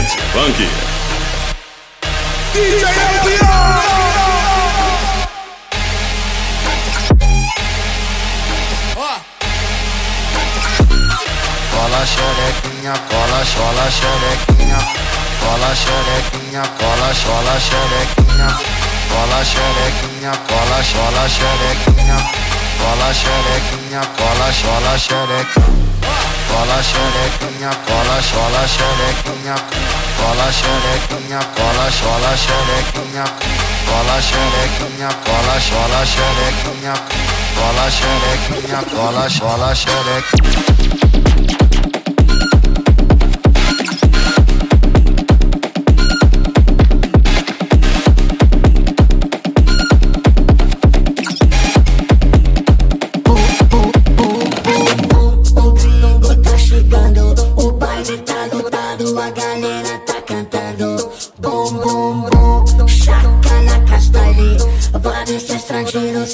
Dance 0.05 0.19
Funk. 0.33 0.59
DJ 2.53 2.85
Cola 11.71 12.05
xerequinha, 12.05 12.95
cola, 13.09 13.45
chola 13.45 13.87
xerequinha. 13.91 14.79
Cola 15.41 15.75
xerequinha, 15.75 16.63
cola, 16.79 17.15
chola 17.15 17.57
xerequinha. 17.67 18.49
Cola 19.09 19.41
xerequinha, 19.43 20.33
cola, 20.49 20.83
chola 20.83 21.29
xerequinha. 21.37 22.19
Cola 22.79 23.11
xerequinha, 23.15 24.01
cola, 24.19 24.53
chola 24.53 24.99
xerequinha. 24.99 26.14
cola 26.55 26.81
xerequinha, 26.81 27.71
cola 27.87 28.19
chola 28.23 28.65
xerequinha, 28.75 29.57
cola 30.19 30.49
xerequinha, 30.59 31.41
cola 31.57 31.91
chola 31.91 32.33
xerequinha, 32.45 33.25
cola 33.89 34.19
xerequinha, 34.29 35.09
cola 35.27 35.57
chola 35.67 36.01
xerequinha, 36.13 36.95
cola 37.57 37.91
xerequinha, 37.97 38.79
cola 38.95 39.29
chola 39.29 39.75
xerequinha. 39.75 41.14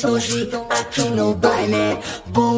songe 0.00 0.48
aqui 0.70 1.10
no 1.10 1.34
baile. 1.34 1.98
boy. 2.32 2.49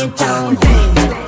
Don't 0.00 0.56
think. 0.56 1.19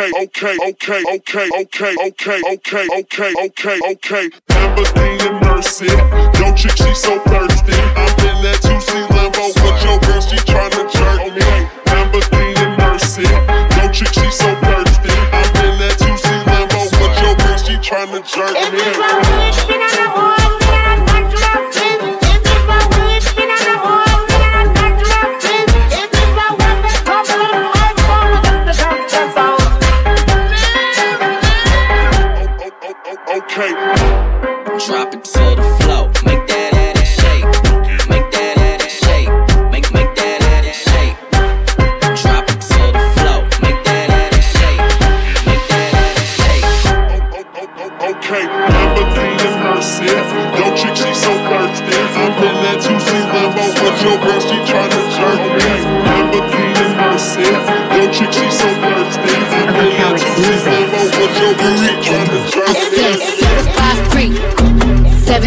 okay, 0.00 0.56
okay, 0.56 0.56
okay, 0.68 1.04
okay, 1.12 1.48
okay, 1.60 1.96
okay, 2.08 2.40
okay, 2.52 2.88
okay, 3.00 3.34
okay, 3.44 3.80
okay. 3.92 4.30
Empathy 4.48 5.28
and 5.28 5.40
mercy. 5.44 5.86
Yo, 6.40 6.54
chick, 6.56 6.72
she 6.76 6.94
so 6.94 7.18
thirsty. 7.28 7.76
I'm 8.00 8.08
in 8.24 8.36
that 8.40 8.60
2C 8.64 8.96
limbo, 9.12 9.52
but 9.60 9.76
yo, 9.84 9.98
girl, 10.00 10.20
she 10.20 10.36
tryna 10.48 10.88
jerk 10.88 11.20
me. 11.36 11.44
Empathy 11.92 12.46
and 12.64 12.78
mercy. 12.78 13.28
Yo, 13.28 13.92
chick, 13.92 14.08
she 14.08 14.30
so 14.30 14.48
thirsty. 14.64 15.12
I'm 15.36 15.52
in 15.68 15.74
that 15.84 15.96
2C 16.00 16.28
limbo, 16.48 16.80
but 16.96 17.12
yo, 17.20 17.34
girl, 17.36 17.58
she 17.58 17.74
tryna 17.84 18.24
jerk 18.24 18.56
me. 18.72 18.80
It's 18.80 18.96
you 18.96 19.02
want 19.04 19.28
me, 19.36 19.52
she 19.52 19.74
got 19.76 20.36
a 20.36 20.39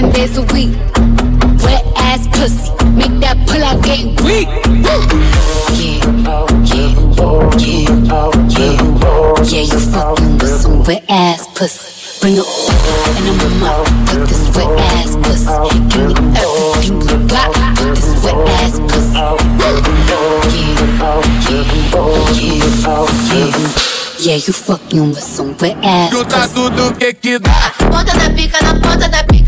seven 0.04 0.12
days 0.12 0.38
a 0.38 0.41
week. 0.54 0.72
Wet 1.64 1.84
ass 1.97 2.28
pussy, 2.28 2.72
make 2.95 3.20
that 3.22 3.38
pull 3.47 3.64
out 3.64 3.84
get 3.84 4.06
weak. 4.24 4.47
Yeah, 4.84 5.01
yeah, 5.80 6.04
yeah, 6.68 6.91
yeah, 7.58 8.68
yeah. 9.43 9.64
You 9.64 9.80
fucking 9.80 10.38
with 10.38 10.56
some 10.62 10.84
wet 10.84 11.04
ass 11.10 11.47
pussy. 11.56 12.20
Bring 12.22 12.36
it 12.36 12.39
up, 12.39 12.47
and 13.18 13.41
I'm 13.41 13.64
up. 13.64 13.88
Fuck 14.08 14.28
this 14.28 14.43
wet 14.56 14.80
ass 14.80 15.16
pussy. 15.24 15.47
Give 15.89 16.08
me 16.08 16.24
everything 16.36 17.01
you 17.01 17.18
got. 17.28 17.49
Fuck 17.78 17.95
this 17.95 18.12
wet 18.24 18.39
ass 18.60 18.76
pussy. 18.80 19.14
Yeah, 19.60 19.78
yeah, 20.54 20.84
yeah, 21.45 21.64
yeah. 23.34 23.84
Yeah, 24.24 24.36
you 24.36 24.54
fucking 24.54 25.10
with 25.10 25.20
some 25.20 25.58
wet 25.58 25.78
ass. 25.84 26.12
Junta 26.14 26.47
tudo 26.56 26.97
que 26.97 27.14
que 27.14 27.39
dá. 27.39 27.74
Na 27.91 28.30
pica, 28.30 28.58
na 28.62 28.74
ponta 28.80 29.10
da 29.10 29.24
pica 29.26 29.43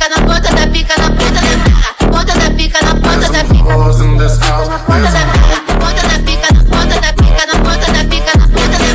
na 0.84 1.09
ponta 1.09 1.39
da 1.39 2.07
ponta 2.07 2.34
da 2.36 2.49
pica 2.51 2.80
na 2.84 2.93
ponta 2.95 3.30
da 3.32 3.43
pica. 3.45 3.63
Ponta 3.63 3.95
da 3.95 4.23
pica, 4.28 4.84
ponta 4.86 5.07
da 5.07 6.19
pica 6.19 6.51
na 6.51 6.63
ponta 6.67 6.99
da 6.99 7.13
pica 7.15 7.45
na 7.47 7.55
ponta 7.63 7.91
da 7.91 8.03
pica 8.03 8.34
na 8.36 8.47
ponta 8.51 8.78
da 8.78 8.91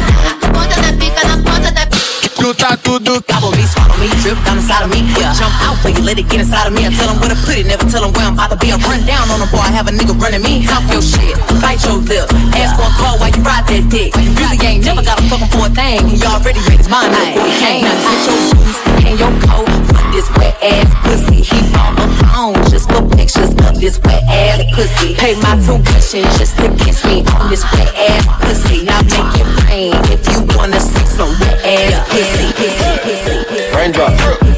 ponta 0.53 0.77
da 0.81 0.93
pica 0.93 1.23
na 1.27 1.37
ponta 1.43 1.71
da 1.73 1.87
pica. 1.87 2.43
Junta 2.43 2.77
tudo. 2.77 3.21
Gobble 3.29 3.57
me, 3.57 3.65
swallow 3.65 3.97
me, 3.97 4.09
drip 4.21 4.37
down 4.45 4.59
inside 4.59 4.85
of 4.85 4.91
me. 4.91 5.01
Yeah, 5.17 5.33
jump 5.33 5.55
out 5.65 5.79
for 5.81 5.89
you, 5.89 6.03
let 6.05 6.19
it 6.19 6.29
get 6.29 6.41
inside 6.41 6.67
of 6.67 6.75
me. 6.75 6.85
I 6.85 6.91
tell 6.93 7.09
them 7.09 7.19
where 7.21 7.31
to 7.31 7.37
put 7.47 7.57
it, 7.57 7.65
never 7.67 7.89
tell 7.89 8.03
them 8.05 8.13
where 8.13 8.27
I'm 8.27 8.35
about 8.35 8.51
to 8.51 8.57
be. 8.61 8.73
I 8.73 8.77
run 8.85 9.01
down 9.07 9.31
on 9.31 9.41
them, 9.41 9.49
boy, 9.49 9.65
I 9.65 9.73
have 9.73 9.89
a 9.89 9.93
nigga 9.93 10.13
running 10.21 10.43
me. 10.43 10.67
Talk 10.67 10.85
your 10.93 11.01
shit, 11.01 11.33
bite 11.65 11.81
your 11.85 11.97
lip. 11.97 12.29
Ask 12.61 12.77
for 12.77 12.85
a 12.85 12.93
call 13.01 13.17
while 13.19 13.33
you 13.33 13.41
ride 13.41 13.65
that 13.73 13.89
dick. 13.89 14.13
You 14.21 14.37
really 14.37 14.61
ain't 14.61 14.85
never 14.85 15.01
got 15.01 15.17
a 15.17 15.25
fucking 15.33 15.49
for 15.49 15.65
a 15.65 15.71
thing. 15.73 16.05
He 16.13 16.21
already 16.29 16.61
read 16.69 16.77
his 16.85 16.93
mind 16.93 17.17
out 17.17 17.25
before 17.33 17.49
he 17.49 17.57
came. 17.57 17.89
Now 17.89 17.97
get 18.05 18.21
your 18.29 18.37
shoes 18.53 18.77
and 19.09 19.17
your 19.17 19.33
coat 19.49 19.65
for 19.65 19.70
this 20.21 20.31
wet 20.37 20.57
ass 20.63 20.91
pussy. 21.03 21.41
He 21.41 21.73
bought 21.73 21.97
a 21.97 22.07
phone 22.29 22.61
just 22.69 22.93
for 22.93 23.01
pictures 23.17 23.51
of 23.65 23.81
this 23.81 23.99
wet 24.05 24.23
ass 24.29 24.61
pussy. 24.77 25.15
Pay 25.17 25.35
my 25.41 25.57
tuition 25.65 26.25
just 26.37 26.57
to 26.59 26.69
kiss 26.85 27.05
me 27.05 27.25
on 27.41 27.49
this 27.49 27.65
wet 27.73 27.89
ass 27.97 28.25
pussy. 28.45 28.85
Now 28.85 29.01
make 29.01 29.41
it 29.41 29.49
rain 29.65 29.97
if 30.13 30.21
you 30.29 30.45
wanna 30.57 30.81
see 30.81 31.07
some 31.07 31.33
wet 31.41 31.57
ass 31.65 32.09
pussy. 32.11 32.53
pussy, 32.53 32.93
pussy, 33.01 33.37
pussy. 33.49 33.77
Raindrop, 33.77 34.13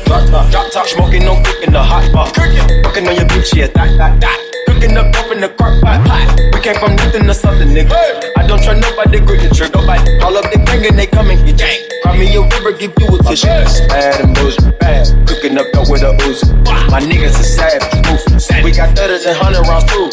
drop 0.05 0.27
top, 0.31 0.51
drop 0.51 0.73
top, 0.73 0.87
smoking 0.87 1.25
no 1.25 1.41
cook 1.45 1.63
in 1.63 1.73
the 1.73 1.83
hot 1.83 2.11
pot. 2.13 2.35
Fucking 2.35 3.07
on 3.07 3.15
your 3.15 3.27
bitch, 3.27 3.55
yeah, 3.55 3.69
that, 3.69 3.97
that, 3.99 4.21
that. 4.21 4.39
Cooking 4.67 4.97
up 4.97 5.13
dope 5.13 5.31
in 5.31 5.41
the 5.41 5.49
crock 5.49 5.81
pot, 5.81 6.05
pot. 6.07 6.52
Came 6.63 6.77
from 6.77 6.95
nothing 6.95 7.27
to 7.27 7.35
something, 7.35 7.67
nigga. 7.75 7.91
I 8.37 8.47
don't 8.47 8.63
trust 8.63 8.81
nobody, 8.81 9.19
grip 9.19 9.43
the 9.43 9.51
trigger. 9.53 9.83
Nobody 9.83 10.21
call 10.21 10.37
up 10.37 10.47
the 10.53 10.63
gang 10.63 10.87
and 10.87 10.97
they 10.97 11.07
come 11.09 11.29
and 11.29 11.45
get 11.45 11.59
you. 11.59 11.89
Cry 12.03 12.17
me 12.17 12.31
a 12.37 12.41
river, 12.41 12.71
give 12.71 12.95
you 13.01 13.19
a 13.19 13.23
tissue. 13.25 13.49
Bad 13.91 14.21
and 14.23 14.33
bullshit, 14.33 14.79
bad. 14.79 15.11
Cooking 15.27 15.59
up 15.59 15.67
dope 15.73 15.91
with 15.91 16.03
a 16.03 16.15
Uzi. 16.23 16.55
My 16.89 17.01
niggas 17.01 17.35
are 17.35 17.43
savage, 17.43 18.07
ruthless. 18.07 18.47
We 18.63 18.71
got 18.71 18.95
thudders 18.95 19.27
and 19.27 19.37
hundred 19.37 19.67
rounds 19.67 19.91
too. 19.91 20.07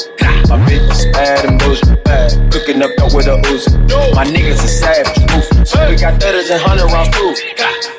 My 0.50 0.58
bitch 0.66 0.90
is 0.90 1.06
bad 1.14 1.46
and 1.46 1.60
bullshit, 1.60 2.04
bad. 2.04 2.34
Cooking 2.52 2.82
up 2.82 2.96
dope 2.98 3.14
with 3.14 3.28
a 3.28 3.38
Uzi. 3.46 3.78
My 4.16 4.26
niggas 4.26 4.58
are 4.58 4.74
savage, 4.74 5.22
ruthless. 5.30 5.70
We 5.86 6.02
got 6.02 6.20
thudders 6.20 6.50
and 6.50 6.60
hundred 6.60 6.90
rounds 6.90 7.14
too. 7.14 7.99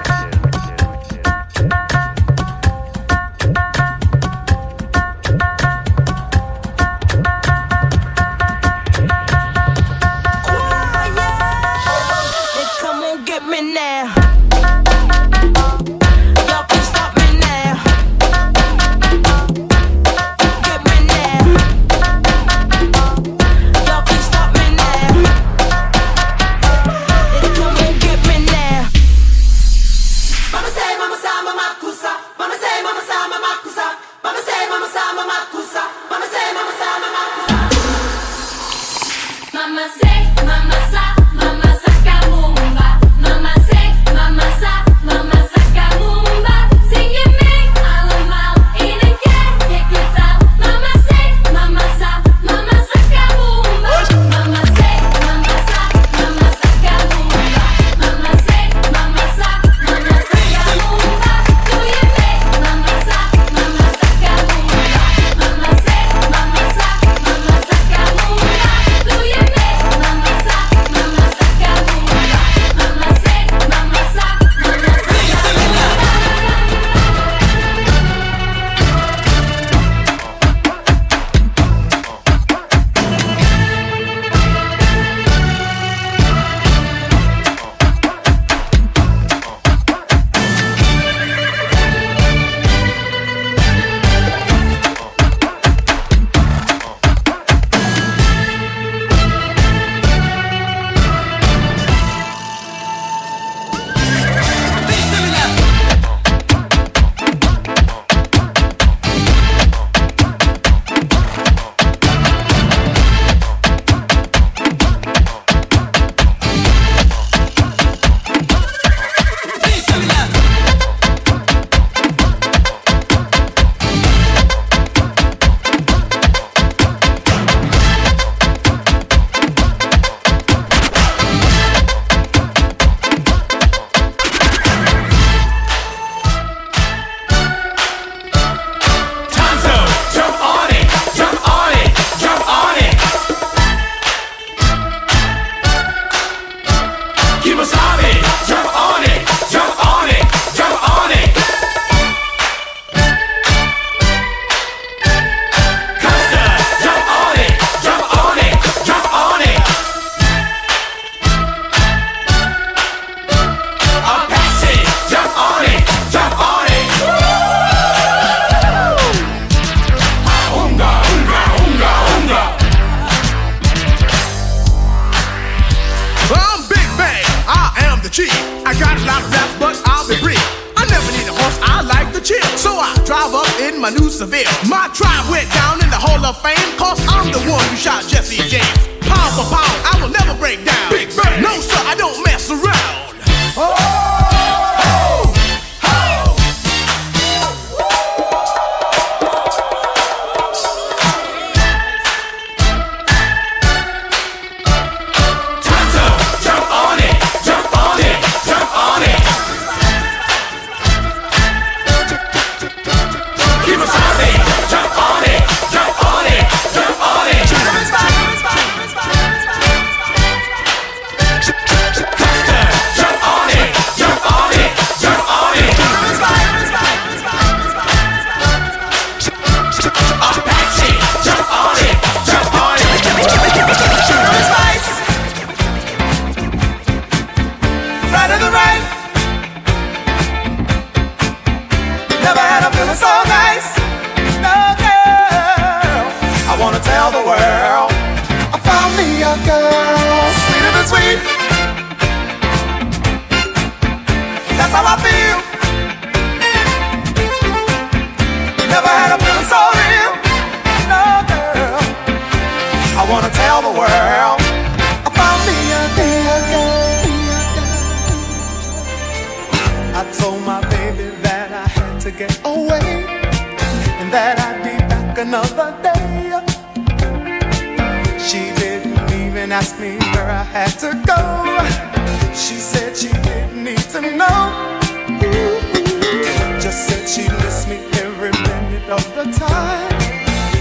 I 178.11 178.75
got 178.77 178.99
a 178.99 179.05
lot 179.07 179.23
of 179.23 179.31
rap, 179.31 179.47
but 179.57 179.81
I'll 179.87 180.05
be 180.05 180.19
brief. 180.19 180.43
I 180.75 180.83
never 180.83 181.11
need 181.15 181.31
a 181.31 181.31
horse, 181.31 181.57
I 181.63 181.79
like 181.79 182.11
to 182.11 182.19
chill. 182.19 182.43
So 182.57 182.75
I 182.75 182.91
drive 183.05 183.33
up 183.33 183.47
in 183.61 183.79
my 183.79 183.89
new 183.89 184.09
Seville. 184.09 184.51
My 184.67 184.91
tribe 184.93 185.31
went 185.31 185.47
down 185.53 185.79
in 185.81 185.89
the 185.89 185.95
Hall 185.95 186.19
of 186.19 186.35
Fame, 186.43 186.59
cause 186.75 186.99
I'm 187.07 187.31
the 187.31 187.39
one 187.49 187.63
who 187.69 187.75
shot 187.77 188.03
Jesse 188.09 188.43
James. 188.49 188.67
Power 189.07 189.31
for 189.31 189.47
power, 189.47 189.75
I 189.87 189.97
will 190.01 190.11
never 190.11 190.37
break 190.37 190.65
down. 190.65 190.91
Big 190.91 191.07
Bang. 191.15 191.41
No, 191.41 191.55
sir, 191.61 191.79
I 191.87 191.95
don't 191.95 192.21
mess 192.25 192.51
around. 192.51 193.15
Oh! 193.55 194.10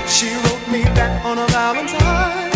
She 0.07 0.35
wrote 0.43 0.67
me 0.71 0.83
back 0.99 1.25
on 1.25 1.39
a 1.39 1.47
Valentine. 1.49 2.51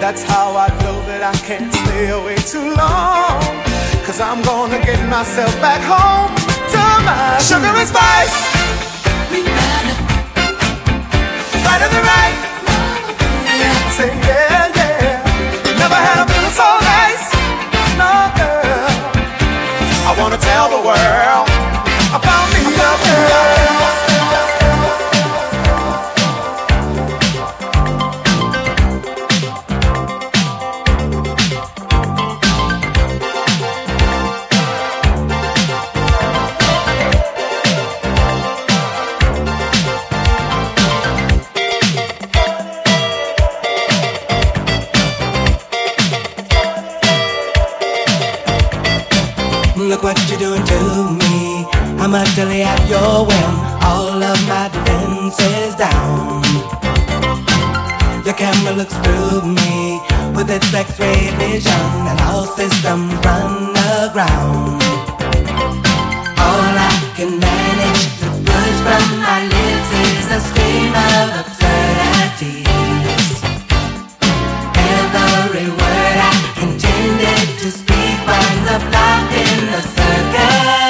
That's 0.00 0.22
how 0.22 0.56
I 0.56 0.68
know 0.82 1.02
that 1.06 1.22
I 1.22 1.34
can't 1.46 1.72
stay 1.72 2.10
away 2.10 2.36
too 2.36 2.74
long. 2.76 3.40
Cause 4.06 4.20
I'm 4.20 4.42
gonna 4.42 4.80
get 4.84 5.00
myself 5.08 5.52
back 5.60 5.82
home 5.82 6.32
to 6.72 6.82
my 7.08 7.38
sugar 7.38 7.72
and 7.72 7.88
spice. 7.88 8.36
We 9.30 9.44
on 11.82 11.90
the 11.92 12.02
right. 12.02 12.38
Yeah, 13.60 13.90
say 13.96 14.08
yeah, 14.28 14.76
yeah. 14.78 15.78
Never 15.82 15.98
had 16.06 16.22
a 16.22 16.26
feeling 16.30 16.54
so 16.60 16.68
nice. 16.94 17.24
No, 18.00 18.10
girl. 18.38 18.88
I 20.08 20.14
wanna 20.18 20.38
tell 20.38 20.68
the 20.70 20.80
world. 20.86 21.47
what 50.08 50.30
you're 50.30 50.38
doing 50.38 50.64
to 50.64 50.80
me. 51.20 51.66
I'm 52.00 52.14
utterly 52.14 52.62
at 52.62 52.80
your 52.88 53.26
whim. 53.28 53.54
All 53.84 54.16
of 54.32 54.38
my 54.48 54.64
defenses 54.72 55.74
down. 55.76 56.40
Your 58.24 58.32
camera 58.32 58.72
looks 58.72 58.96
through 59.04 59.42
me 59.58 60.00
with 60.34 60.48
its 60.48 60.72
X-ray 60.72 61.28
vision, 61.36 61.88
and 62.08 62.18
all 62.22 62.46
systems 62.60 63.12
run 63.26 63.76
aground. 64.00 64.80
All 66.46 66.72
I 66.88 66.94
can 67.16 67.32
manage 67.38 68.04
to 68.20 68.28
push 68.48 68.78
from 68.86 69.04
my 69.28 69.38
lips 69.52 69.90
is 70.08 70.26
a 70.38 70.40
scream 70.48 70.92
of 71.12 71.26
absurdities. 71.42 73.28
Every 74.88 75.68
word 75.80 76.16
I 76.30 76.34
intended 76.64 77.46
to 77.60 77.68
speak 77.80 78.16
was 78.30 78.62
a 78.76 78.78
block 78.88 79.28
in 79.44 79.58
the 79.74 79.97
Música 80.30 80.87